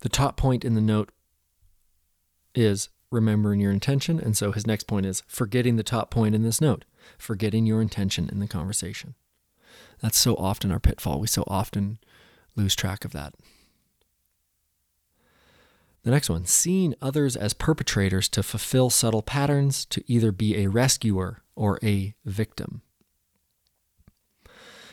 [0.00, 1.12] The top point in the note
[2.54, 4.18] is remembering your intention.
[4.18, 6.84] And so his next point is forgetting the top point in this note,
[7.18, 9.14] forgetting your intention in the conversation.
[10.00, 11.20] That's so often our pitfall.
[11.20, 11.98] We so often
[12.56, 13.34] lose track of that.
[16.02, 20.68] The next one seeing others as perpetrators to fulfill subtle patterns, to either be a
[20.68, 22.82] rescuer or a victim.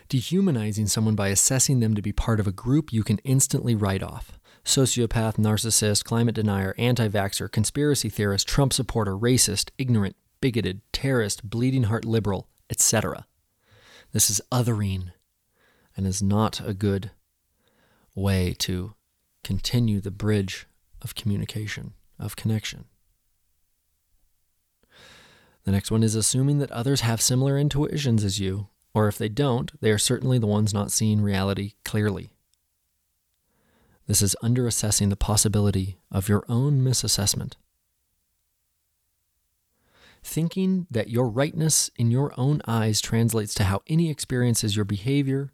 [0.10, 4.03] Dehumanizing someone by assessing them to be part of a group you can instantly write
[4.03, 4.39] off.
[4.66, 11.84] Sociopath, narcissist, climate denier, anti vaxxer, conspiracy theorist, Trump supporter, racist, ignorant, bigoted, terrorist, bleeding
[11.84, 13.26] heart liberal, etc.
[14.12, 15.12] This is othering
[15.95, 17.12] and is not a good
[18.14, 18.93] way to
[19.43, 20.68] continue the bridge
[21.08, 22.84] of communication, of connection.
[25.64, 29.30] The next one is assuming that others have similar intuitions as you, or if they
[29.30, 32.30] don't, they are certainly the ones not seeing reality clearly.
[34.05, 37.53] This is underassessing the possibility of your own misassessment.
[40.24, 44.84] Thinking that your rightness in your own eyes translates to how any experience is your
[44.84, 45.53] behavior.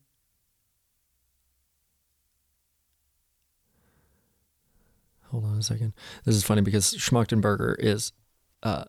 [5.33, 5.93] Hold on a second.
[6.25, 8.13] This is funny because Schmachtenberger is
[8.61, 8.83] uh,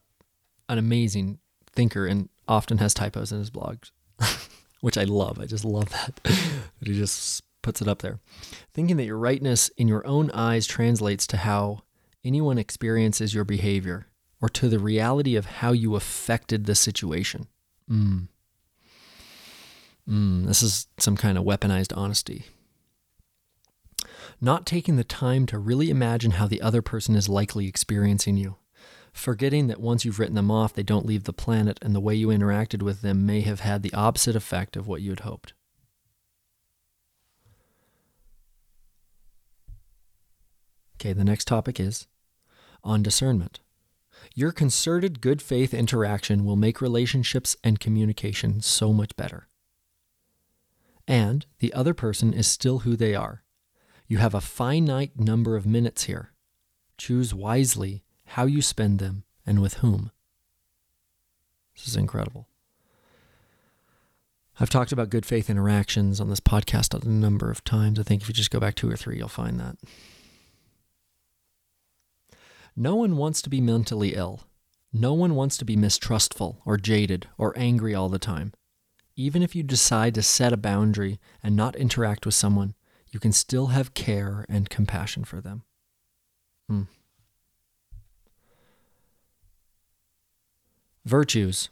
[0.69, 1.39] an amazing
[1.73, 3.93] thinker and often has typos in his blogs,
[4.83, 5.41] which I love.
[5.41, 6.21] I just love that.
[6.83, 8.19] he just puts it up there.
[8.75, 11.81] Thinking that your rightness in your own eyes translates to how
[12.23, 14.09] anyone experiences your behavior
[14.43, 17.47] or to the reality of how you affected the situation.
[17.91, 18.29] Mm.
[20.07, 22.45] Mm, this is some kind of weaponized honesty.
[24.41, 28.57] Not taking the time to really imagine how the other person is likely experiencing you.
[29.12, 32.14] Forgetting that once you've written them off, they don't leave the planet, and the way
[32.14, 35.55] you interacted with them may have had the opposite effect of what you had hoped.
[40.97, 42.09] Okay, the next topic is
[42.82, 43.61] on discernment.
[44.35, 49.49] Your concerted good faith interaction will make relationships and communication so much better.
[51.07, 53.44] And the other person is still who they are.
[54.07, 56.33] You have a finite number of minutes here.
[56.99, 60.11] Choose wisely how you spend them and with whom.
[61.75, 62.49] This is incredible.
[64.61, 67.99] I've talked about good faith interactions on this podcast a number of times.
[67.99, 69.77] I think if you just go back two or three, you'll find that.
[72.77, 74.43] No one wants to be mentally ill.
[74.93, 78.53] No one wants to be mistrustful or jaded or angry all the time.
[79.17, 82.75] Even if you decide to set a boundary and not interact with someone,
[83.15, 85.62] you can still have care and compassion for them.
[86.69, 86.83] Hmm.
[91.05, 91.71] Virtues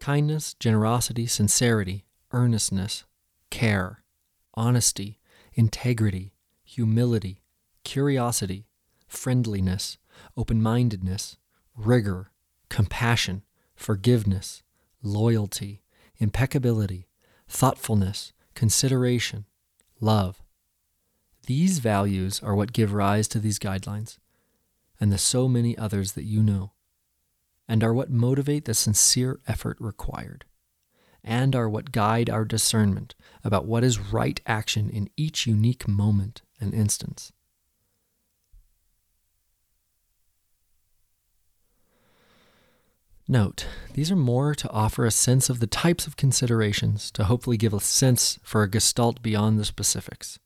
[0.00, 3.04] kindness, generosity, sincerity, earnestness,
[3.50, 4.02] care,
[4.54, 5.18] honesty,
[5.54, 7.42] integrity, humility,
[7.84, 8.66] curiosity,
[9.06, 9.98] friendliness,
[10.36, 11.36] open mindedness,
[11.76, 12.32] rigor,
[12.68, 13.42] compassion,
[13.76, 14.62] forgiveness,
[15.02, 15.82] loyalty,
[16.18, 17.06] impeccability,
[17.48, 19.44] thoughtfulness, consideration,
[20.00, 20.42] love.
[21.46, 24.18] These values are what give rise to these guidelines
[25.00, 26.72] and the so many others that you know,
[27.68, 30.44] and are what motivate the sincere effort required,
[31.22, 36.42] and are what guide our discernment about what is right action in each unique moment
[36.60, 37.32] and instance.
[43.30, 47.58] Note, these are more to offer a sense of the types of considerations, to hopefully
[47.58, 50.38] give a sense for a gestalt beyond the specifics.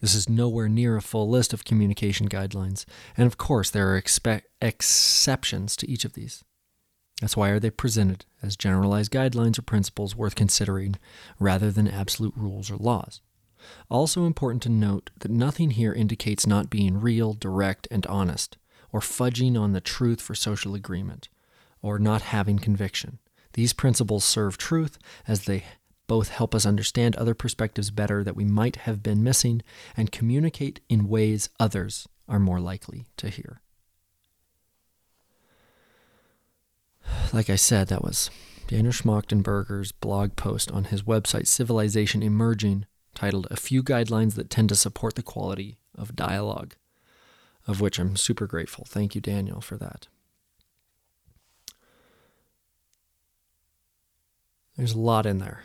[0.00, 4.02] This is nowhere near a full list of communication guidelines, and of course, there are
[4.02, 6.42] expe- exceptions to each of these.
[7.20, 10.96] That's why are they presented as generalized guidelines or principles worth considering
[11.38, 13.20] rather than absolute rules or laws.
[13.88, 18.58] Also important to note that nothing here indicates not being real, direct, and honest,
[18.90, 21.28] or fudging on the truth for social agreement
[21.84, 23.18] or not having conviction.
[23.52, 24.96] These principles serve truth
[25.28, 25.64] as they
[26.06, 29.60] both help us understand other perspectives better that we might have been missing
[29.94, 33.60] and communicate in ways others are more likely to hear.
[37.34, 38.30] Like I said, that was
[38.66, 44.70] Daniel Schmachtenberger's blog post on his website, Civilization Emerging, titled A Few Guidelines That Tend
[44.70, 46.76] to Support the Quality of Dialogue,
[47.66, 48.86] of which I'm super grateful.
[48.88, 50.08] Thank you, Daniel, for that.
[54.76, 55.64] There's a lot in there.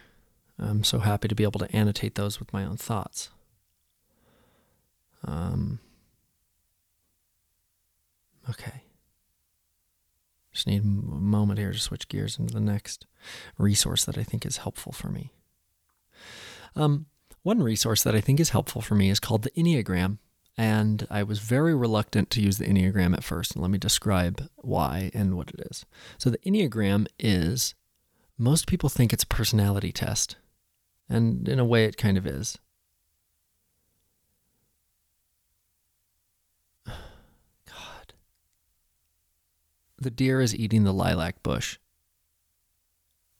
[0.60, 3.30] I'm so happy to be able to annotate those with my own thoughts.
[5.26, 5.80] Um,
[8.50, 8.84] okay.
[10.52, 13.06] Just need a moment here to switch gears into the next
[13.58, 15.32] resource that I think is helpful for me.
[16.76, 17.06] Um,
[17.44, 20.18] one resource that I think is helpful for me is called the Enneagram,
[20.58, 23.54] and I was very reluctant to use the Enneagram at first.
[23.54, 25.86] And let me describe why and what it is.
[26.18, 27.76] So, the Enneagram is
[28.40, 30.38] most people think it's a personality test,
[31.10, 32.58] and in a way, it kind of is.
[36.88, 38.14] God.
[39.98, 41.78] The deer is eating the lilac bush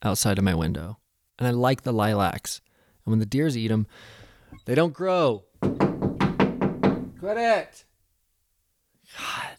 [0.04, 0.98] outside of my window,
[1.40, 2.60] and I like the lilacs.
[3.06, 3.88] And when the deers eat them,
[4.66, 5.46] they don't grow.
[5.62, 7.86] Quit it!
[9.18, 9.58] God.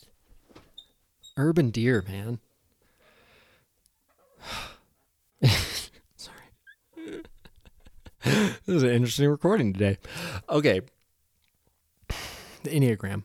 [1.39, 2.41] Urban deer, man.
[6.17, 7.23] Sorry.
[8.25, 9.99] this is an interesting recording today.
[10.49, 10.81] Okay.
[12.63, 13.25] The Enneagram.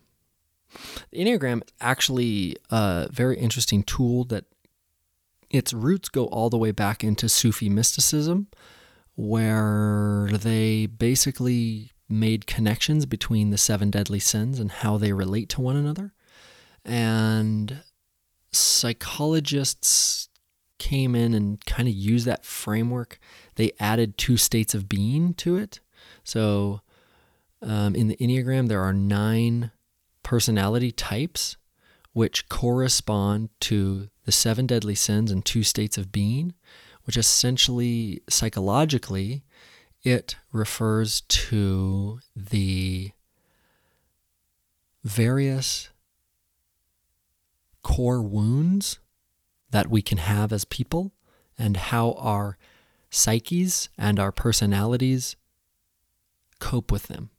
[1.11, 4.45] The Enneagram is actually a very interesting tool that
[5.49, 8.47] its roots go all the way back into Sufi mysticism,
[9.15, 15.61] where they basically made connections between the seven deadly sins and how they relate to
[15.61, 16.13] one another.
[16.83, 17.81] And
[18.51, 20.29] psychologists
[20.85, 23.17] came in and kind of used that framework,
[23.55, 25.79] they added two states of being to it.
[26.23, 26.81] So
[27.63, 29.71] um, in the Enneagram, there are nine
[30.21, 31.57] personality types
[32.13, 36.53] which correspond to the seven deadly sins and two states of being,
[37.05, 39.43] which essentially psychologically
[40.03, 43.09] it refers to the
[45.03, 45.89] various
[47.81, 48.99] core wounds
[49.71, 51.11] that we can have as people
[51.57, 52.57] and how our
[53.09, 55.35] psyches and our personalities
[56.59, 57.29] cope with them.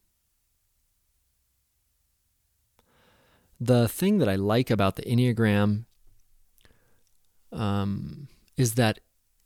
[3.58, 5.84] The thing that I like about the Enneagram
[7.52, 9.00] um, is that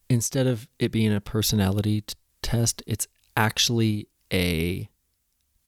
[0.09, 3.07] instead of it being a personality t- test, it's
[3.37, 4.89] actually a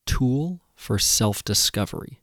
[0.06, 2.21] tool for self discovery.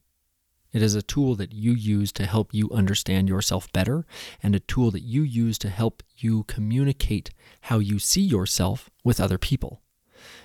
[0.71, 4.05] It is a tool that you use to help you understand yourself better
[4.43, 9.19] and a tool that you use to help you communicate how you see yourself with
[9.19, 9.81] other people.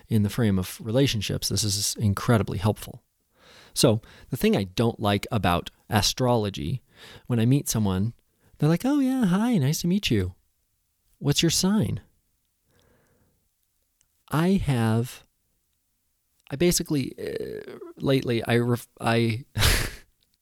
[0.09, 3.03] In the frame of relationships, this is incredibly helpful.
[3.75, 4.01] So,
[4.31, 6.83] the thing I don't like about astrology,
[7.27, 8.15] when I meet someone,
[8.59, 10.35] they're like, oh, yeah, hi, nice to meet you.
[11.19, 12.01] What's your sign?
[14.31, 15.25] I have,
[16.51, 19.45] I basically, uh, lately, I, ref, I,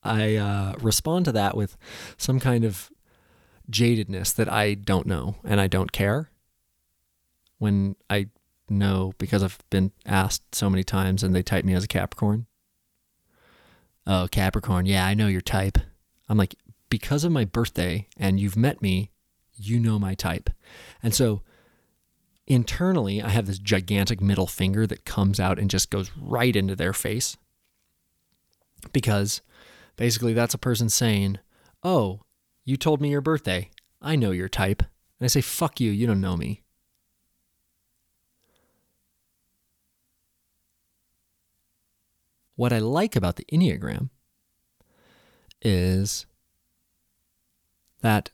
[0.03, 1.77] I uh, respond to that with
[2.17, 2.91] some kind of
[3.71, 6.31] jadedness that I don't know and I don't care.
[7.59, 8.27] When I
[8.69, 12.47] know because I've been asked so many times and they type me as a Capricorn.
[14.07, 15.79] Oh, Capricorn, yeah, I know your type.
[16.29, 16.57] I'm like,
[16.91, 19.13] because of my birthday and you've met me,
[19.55, 20.51] you know my type.
[21.03, 21.43] And so
[22.47, 26.75] internally, I have this gigantic middle finger that comes out and just goes right into
[26.75, 27.37] their face
[28.93, 29.41] because
[29.97, 31.39] Basically, that's a person saying,
[31.83, 32.23] Oh,
[32.65, 33.71] you told me your birthday.
[34.01, 34.81] I know your type.
[34.81, 36.63] And I say, Fuck you, you don't know me.
[42.57, 44.11] What I like about the Enneagram
[45.63, 46.27] is
[48.03, 48.31] that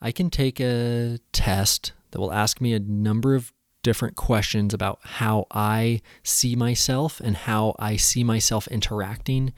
[0.00, 5.00] I can take a test that will ask me a number of different questions about
[5.02, 9.52] how I see myself and how I see myself interacting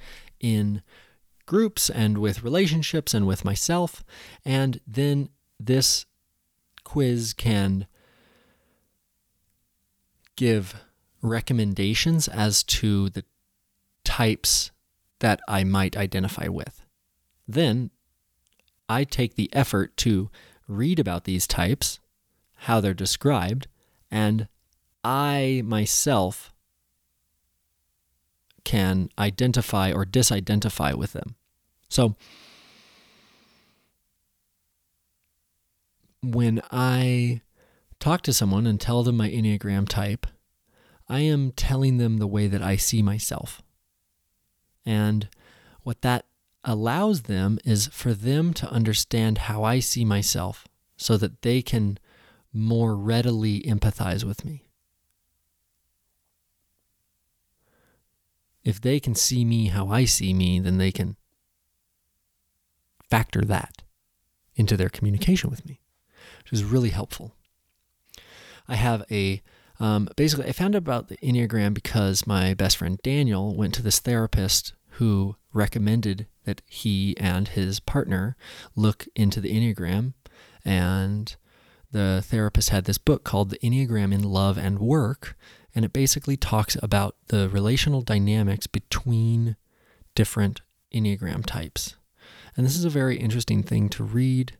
[0.44, 0.82] in
[1.46, 4.04] groups and with relationships and with myself.
[4.44, 6.04] And then this
[6.84, 7.86] quiz can
[10.36, 10.74] give
[11.22, 13.24] recommendations as to the
[14.04, 14.70] types
[15.20, 16.84] that I might identify with.
[17.48, 17.90] Then
[18.86, 20.30] I take the effort to
[20.68, 22.00] read about these types,
[22.54, 23.66] how they're described,
[24.10, 24.48] and
[25.02, 26.53] I myself
[28.64, 31.36] can identify or disidentify with them.
[31.88, 32.16] So,
[36.22, 37.42] when I
[38.00, 40.26] talk to someone and tell them my Enneagram type,
[41.08, 43.62] I am telling them the way that I see myself.
[44.86, 45.28] And
[45.82, 46.24] what that
[46.64, 51.98] allows them is for them to understand how I see myself so that they can
[52.52, 54.63] more readily empathize with me.
[58.64, 61.16] If they can see me how I see me, then they can
[63.10, 63.82] factor that
[64.56, 65.80] into their communication with me,
[66.38, 67.34] which is really helpful.
[68.66, 69.42] I have a
[69.80, 73.82] um, basically, I found out about the Enneagram because my best friend Daniel went to
[73.82, 78.36] this therapist who recommended that he and his partner
[78.76, 80.12] look into the Enneagram.
[80.64, 81.34] And
[81.90, 85.36] the therapist had this book called The Enneagram in Love and Work
[85.74, 89.56] and it basically talks about the relational dynamics between
[90.14, 90.60] different
[90.92, 91.96] Enneagram types.
[92.56, 94.56] And this is a very interesting thing to read.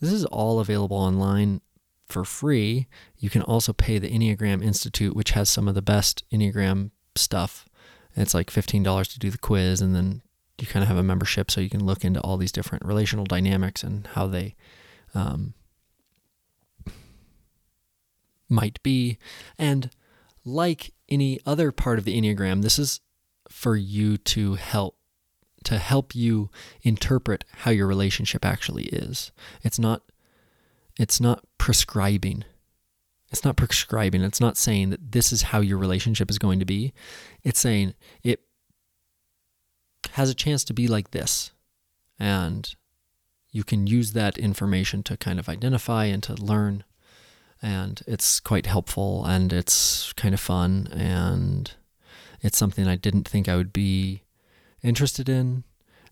[0.00, 1.62] This is all available online
[2.06, 2.86] for free.
[3.16, 7.68] You can also pay the Enneagram Institute, which has some of the best Enneagram stuff.
[8.16, 10.22] It's like $15 to do the quiz, and then
[10.58, 13.24] you kind of have a membership so you can look into all these different relational
[13.24, 14.56] dynamics and how they
[15.14, 15.54] um,
[18.48, 19.18] might be.
[19.58, 19.90] And
[20.44, 23.00] like any other part of the Enneagram, this is
[23.48, 24.96] for you to help
[25.64, 26.50] to help you
[26.82, 29.32] interpret how your relationship actually is.
[29.62, 30.02] It's not
[30.98, 32.44] it's not prescribing.
[33.30, 34.22] It's not prescribing.
[34.22, 36.92] It's not saying that this is how your relationship is going to be.
[37.44, 38.40] It's saying it
[40.12, 41.52] has a chance to be like this.
[42.18, 42.74] And
[43.50, 46.84] you can use that information to kind of identify and to learn
[47.62, 51.72] and it's quite helpful and it's kind of fun and
[52.40, 54.22] it's something I didn't think I would be
[54.82, 55.64] interested in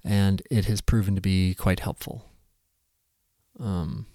[0.04, 2.26] and it has proven to be quite helpful.
[3.58, 4.06] Um,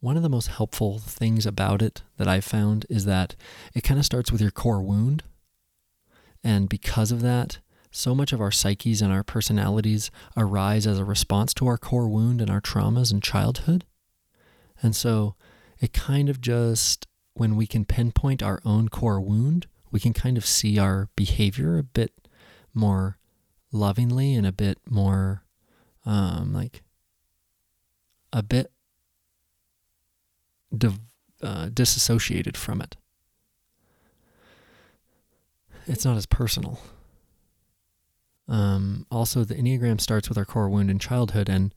[0.00, 3.36] one of the most helpful things about it that I've found is that
[3.74, 5.22] it kind of starts with your core wound.
[6.42, 7.58] And because of that,
[7.90, 12.08] so much of our psyches and our personalities arise as a response to our core
[12.08, 13.84] wound and our traumas in childhood.
[14.82, 15.34] And so
[15.80, 20.36] it kind of just, when we can pinpoint our own core wound, we can kind
[20.36, 22.12] of see our behavior a bit
[22.72, 23.18] more
[23.72, 25.44] lovingly and a bit more
[26.06, 26.82] um, like
[28.32, 28.70] a bit
[30.76, 31.00] div-
[31.42, 32.96] uh, disassociated from it.
[35.86, 36.80] It's not as personal.
[38.48, 41.74] Um, also, the Enneagram starts with our core wound in childhood, and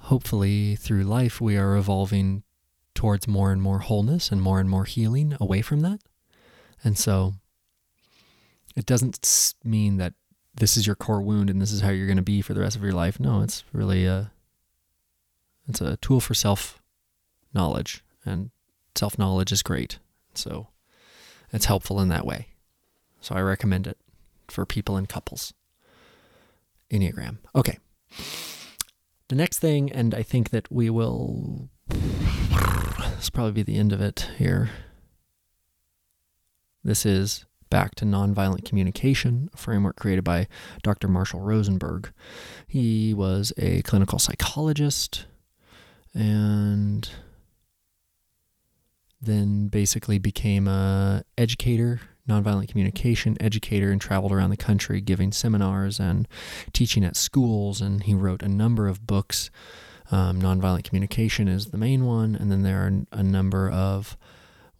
[0.00, 2.42] hopefully through life, we are evolving
[2.94, 6.00] towards more and more wholeness and more and more healing away from that.
[6.82, 7.34] And so
[8.76, 10.14] it doesn't mean that
[10.54, 12.60] this is your core wound and this is how you're going to be for the
[12.60, 13.20] rest of your life.
[13.20, 14.32] No, it's really a
[15.68, 16.82] it's a tool for self
[17.54, 18.50] knowledge and
[18.94, 19.98] self knowledge is great.
[20.34, 20.68] So
[21.52, 22.48] it's helpful in that way.
[23.20, 23.98] So I recommend it
[24.48, 25.52] for people and couples.
[26.90, 27.38] Enneagram.
[27.54, 27.78] Okay.
[29.28, 33.92] The next thing, and I think that we will, this will probably be the end
[33.92, 34.70] of it here.
[36.82, 40.48] This is back to nonviolent communication, a framework created by
[40.82, 41.08] Dr.
[41.08, 42.10] Marshall Rosenberg.
[42.66, 45.26] He was a clinical psychologist
[46.14, 47.10] and
[49.20, 55.98] then basically became a educator nonviolent communication educator and traveled around the country giving seminars
[55.98, 56.28] and
[56.72, 57.80] teaching at schools.
[57.80, 59.50] And he wrote a number of books.
[60.10, 64.16] Um, nonviolent communication is the main one, and then there are a number of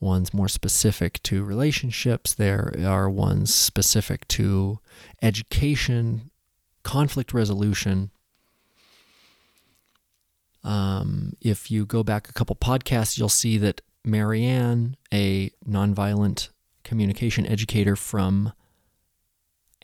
[0.01, 2.33] ones more specific to relationships.
[2.33, 4.79] There are ones specific to
[5.21, 6.31] education,
[6.83, 8.11] conflict resolution.
[10.65, 16.49] Um, if you go back a couple podcasts, you'll see that Marianne, a nonviolent
[16.85, 18.53] communication educator from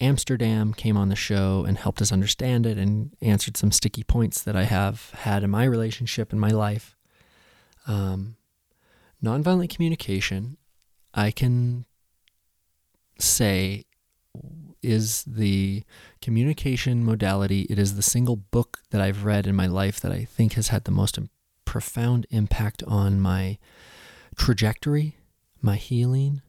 [0.00, 4.42] Amsterdam came on the show and helped us understand it and answered some sticky points
[4.42, 6.96] that I have had in my relationship in my life.
[7.86, 8.36] Um,
[9.22, 10.56] nonviolent communication,
[11.12, 11.84] I can
[13.18, 13.84] say,
[14.82, 15.84] is the
[16.20, 17.62] communication modality.
[17.70, 20.68] It is the single book that I've read in my life that I think has
[20.68, 21.18] had the most
[21.64, 23.58] profound impact on my
[24.36, 25.16] trajectory,
[25.62, 26.42] my healing,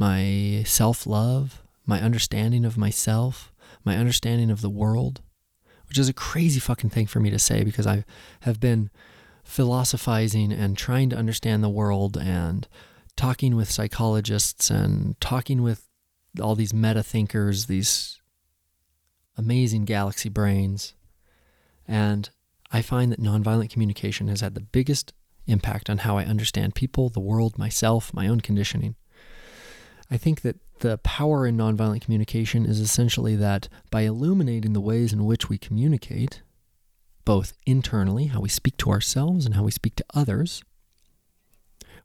[0.00, 3.52] my self love, my understanding of myself,
[3.84, 5.20] my understanding of the world,
[5.88, 8.06] which is a crazy fucking thing for me to say because I
[8.40, 8.90] have been
[9.44, 12.66] philosophizing and trying to understand the world and
[13.14, 15.86] talking with psychologists and talking with
[16.40, 18.22] all these meta thinkers, these
[19.36, 20.94] amazing galaxy brains.
[21.86, 22.30] And
[22.72, 25.12] I find that nonviolent communication has had the biggest
[25.46, 28.94] impact on how I understand people, the world, myself, my own conditioning.
[30.10, 35.12] I think that the power in nonviolent communication is essentially that by illuminating the ways
[35.12, 36.42] in which we communicate,
[37.24, 40.62] both internally, how we speak to ourselves and how we speak to others,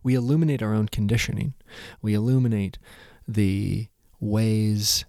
[0.03, 1.53] we illuminate our own conditioning.
[2.01, 2.77] We illuminate
[3.27, 3.87] the
[4.19, 5.05] ways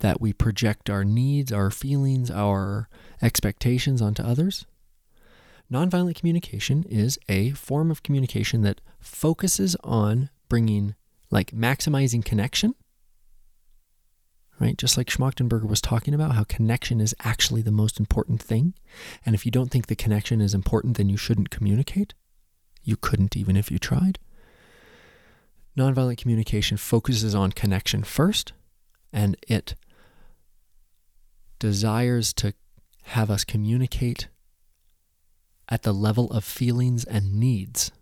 [0.00, 2.88] that we project our needs, our feelings, our
[3.22, 4.66] expectations onto others.
[5.72, 10.96] Nonviolent communication is a form of communication that focuses on bringing
[11.30, 12.74] like maximizing connection,
[14.58, 14.76] right?
[14.76, 18.74] Just like Schmachtenberger was talking about, how connection is actually the most important thing.
[19.24, 22.14] And if you don't think the connection is important, then you shouldn't communicate.
[22.82, 24.18] You couldn't even if you tried.
[25.76, 28.52] Nonviolent communication focuses on connection first,
[29.12, 29.76] and it
[31.58, 32.54] desires to
[33.02, 34.28] have us communicate
[35.68, 37.92] at the level of feelings and needs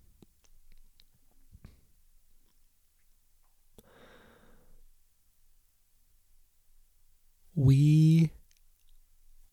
[7.59, 8.31] we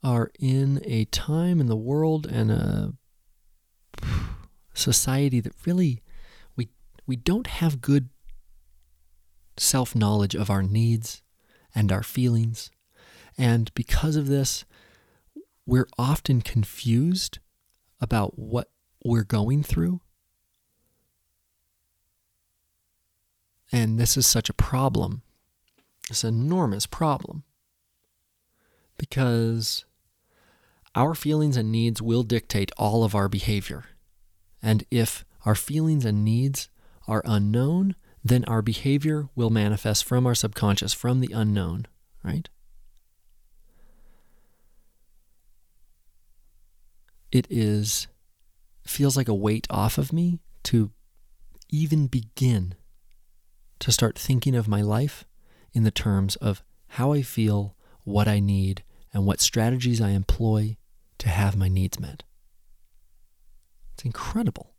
[0.03, 2.93] are in a time in the world and a
[4.75, 6.03] society that really
[6.55, 6.69] we
[7.07, 8.09] we don't have good
[9.57, 11.23] self-knowledge of our needs
[11.73, 12.69] and our feelings.
[13.39, 14.65] And because of this
[15.65, 17.39] we're often confused
[17.99, 18.69] about what
[19.03, 19.99] we're going through.
[23.71, 25.23] And this is such a problem.
[26.21, 27.45] An enormous problem
[28.97, 29.85] because
[30.93, 33.85] our feelings and needs will dictate all of our behavior.
[34.61, 36.69] And if our feelings and needs
[37.07, 41.85] are unknown, then our behavior will manifest from our subconscious, from the unknown,
[42.23, 42.49] right?
[47.35, 48.07] it is
[48.85, 50.91] feels like a weight off of me to
[51.69, 52.75] even begin
[53.77, 55.25] to start thinking of my life
[55.73, 57.74] in the terms of how I feel,
[58.05, 58.83] what I need,
[59.13, 60.77] and what strategies I employ
[61.17, 62.23] to have my needs met.
[63.93, 64.75] It's incredible.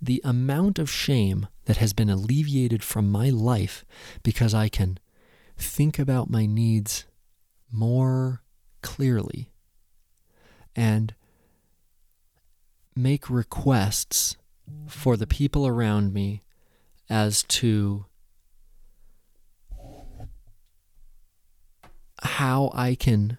[0.00, 3.84] The amount of shame that has been alleviated from my life
[4.22, 4.98] because I can
[5.56, 7.06] think about my needs
[7.70, 8.42] more
[8.82, 9.52] clearly
[10.74, 11.14] and
[12.94, 14.36] make requests
[14.86, 16.42] for the people around me
[17.08, 18.06] as to
[22.22, 23.38] how I can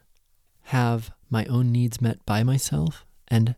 [0.64, 3.56] have my own needs met by myself and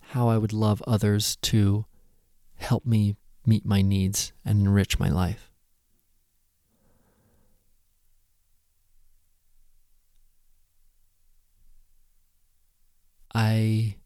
[0.00, 1.86] how I would love others to
[2.56, 3.16] help me
[3.46, 5.50] meet my needs and enrich my life.
[13.32, 13.96] I,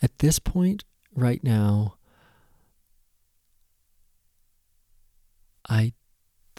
[0.00, 0.84] at this point
[1.14, 1.96] right now,
[5.68, 5.92] I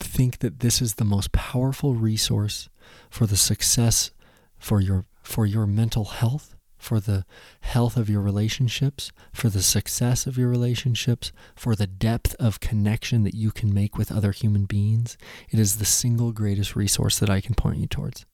[0.05, 2.69] think that this is the most powerful resource
[3.09, 4.11] for the success
[4.57, 7.25] for your for your mental health, for the
[7.61, 13.23] health of your relationships, for the success of your relationships, for the depth of connection
[13.23, 15.17] that you can make with other human beings.
[15.49, 18.25] It is the single greatest resource that I can point you towards.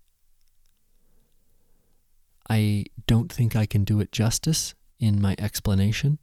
[2.50, 6.20] I don't think I can do it justice in my explanation.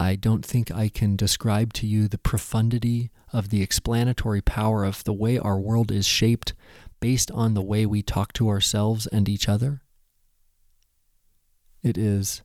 [0.00, 5.02] I don't think I can describe to you the profundity of the explanatory power of
[5.04, 6.54] the way our world is shaped
[7.00, 9.82] based on the way we talk to ourselves and each other.
[11.82, 12.42] It is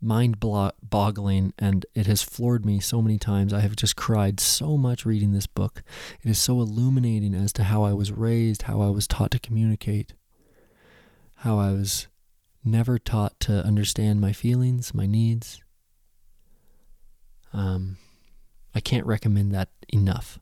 [0.00, 3.52] mind boggling and it has floored me so many times.
[3.52, 5.82] I have just cried so much reading this book.
[6.22, 9.38] It is so illuminating as to how I was raised, how I was taught to
[9.38, 10.14] communicate,
[11.36, 12.08] how I was
[12.64, 15.60] never taught to understand my feelings, my needs,
[17.52, 17.96] um,
[18.74, 20.38] I can't recommend that enough.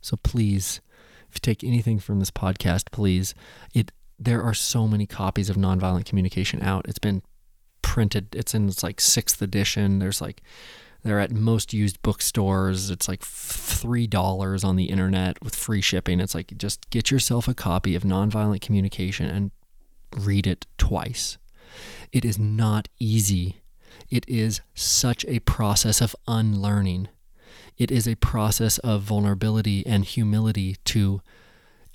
[0.00, 0.80] So please,
[1.28, 3.34] if you take anything from this podcast, please,
[3.72, 6.86] it there are so many copies of nonviolent communication out.
[6.88, 7.22] It's been
[7.82, 8.34] printed.
[8.34, 9.98] It's in it's like sixth edition.
[9.98, 10.42] There's like
[11.02, 12.90] they're at most used bookstores.
[12.90, 16.20] It's like three dollars on the internet with free shipping.
[16.20, 19.50] It's like just get yourself a copy of nonviolent communication and
[20.16, 21.38] read it twice.
[22.12, 23.62] It is not easy
[24.10, 27.08] it is such a process of unlearning.
[27.76, 31.20] It is a process of vulnerability and humility to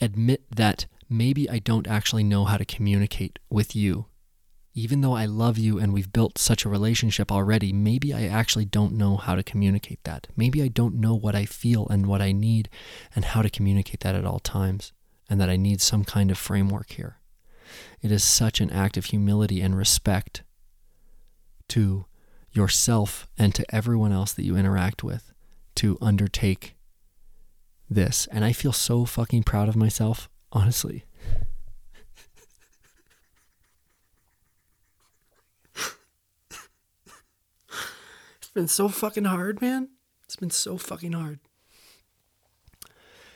[0.02, 4.06] admit that maybe I don't actually know how to communicate with you.
[4.74, 8.66] Even though I love you and we've built such a relationship already, maybe I actually
[8.66, 10.28] don't know how to communicate that.
[10.38, 12.70] Maybe I don't know what I feel and what I need
[13.16, 14.94] and how to communicate that at all times,
[15.30, 17.18] and that I need some kind of framework here.
[18.02, 20.44] It is such an act of humility and respect
[21.70, 22.06] to
[22.52, 25.32] yourself and to everyone else that you interact with
[25.76, 26.76] to undertake
[27.90, 28.28] this.
[28.32, 31.06] And I feel so fucking proud of myself, honestly.
[38.38, 39.90] it's been so fucking hard, man.
[40.26, 41.40] It's been so fucking hard.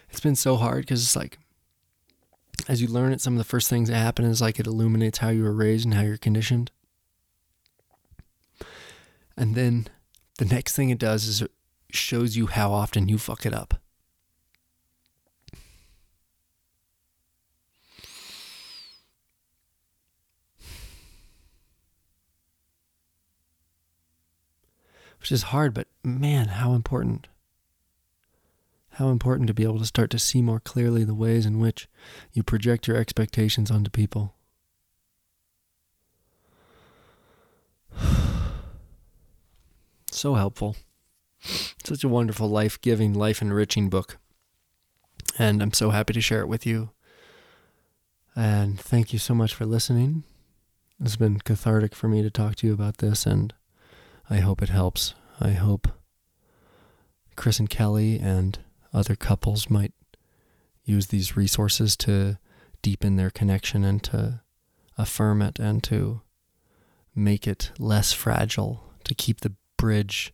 [0.09, 1.39] It's been so hard because it's like,
[2.67, 5.17] as you learn it, some of the first things that happen is like it illuminates
[5.17, 6.71] how you were raised and how you're conditioned.
[9.35, 9.87] And then
[10.37, 11.51] the next thing it does is it
[11.91, 13.75] shows you how often you fuck it up.
[25.19, 27.27] Which is hard, but man, how important.
[28.97, 31.87] How important to be able to start to see more clearly the ways in which
[32.33, 34.35] you project your expectations onto people.
[40.23, 40.77] So helpful.
[41.83, 44.19] Such a wonderful, life giving, life enriching book.
[45.37, 46.91] And I'm so happy to share it with you.
[48.33, 50.23] And thank you so much for listening.
[50.97, 53.53] It's been cathartic for me to talk to you about this, and
[54.29, 55.13] I hope it helps.
[55.41, 55.89] I hope
[57.35, 58.59] Chris and Kelly and
[58.93, 59.91] other couples might
[60.85, 62.37] use these resources to
[62.81, 64.39] deepen their connection and to
[64.97, 66.21] affirm it and to
[67.13, 70.33] make it less fragile, to keep the bridge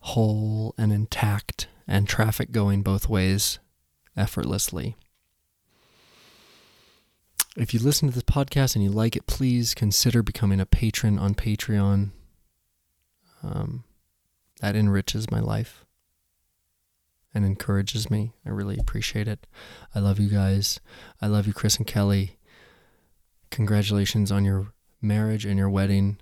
[0.00, 3.58] whole and intact and traffic going both ways
[4.18, 4.96] effortlessly.
[7.56, 11.18] If you listen to this podcast and you like it, please consider becoming a patron
[11.18, 12.10] on Patreon.
[13.42, 13.84] Um,
[14.60, 15.86] that enriches my life
[17.32, 18.34] and encourages me.
[18.44, 19.46] I really appreciate it.
[19.94, 20.80] I love you guys.
[21.22, 22.36] I love you, Chris and Kelly.
[23.50, 26.18] congratulations on your marriage and your wedding.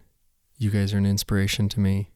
[0.56, 2.12] You guys are an inspiration to me.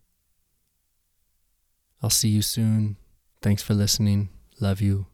[2.02, 2.96] I'll see you soon.
[3.40, 4.30] Thanks for listening.
[4.60, 5.06] Love you.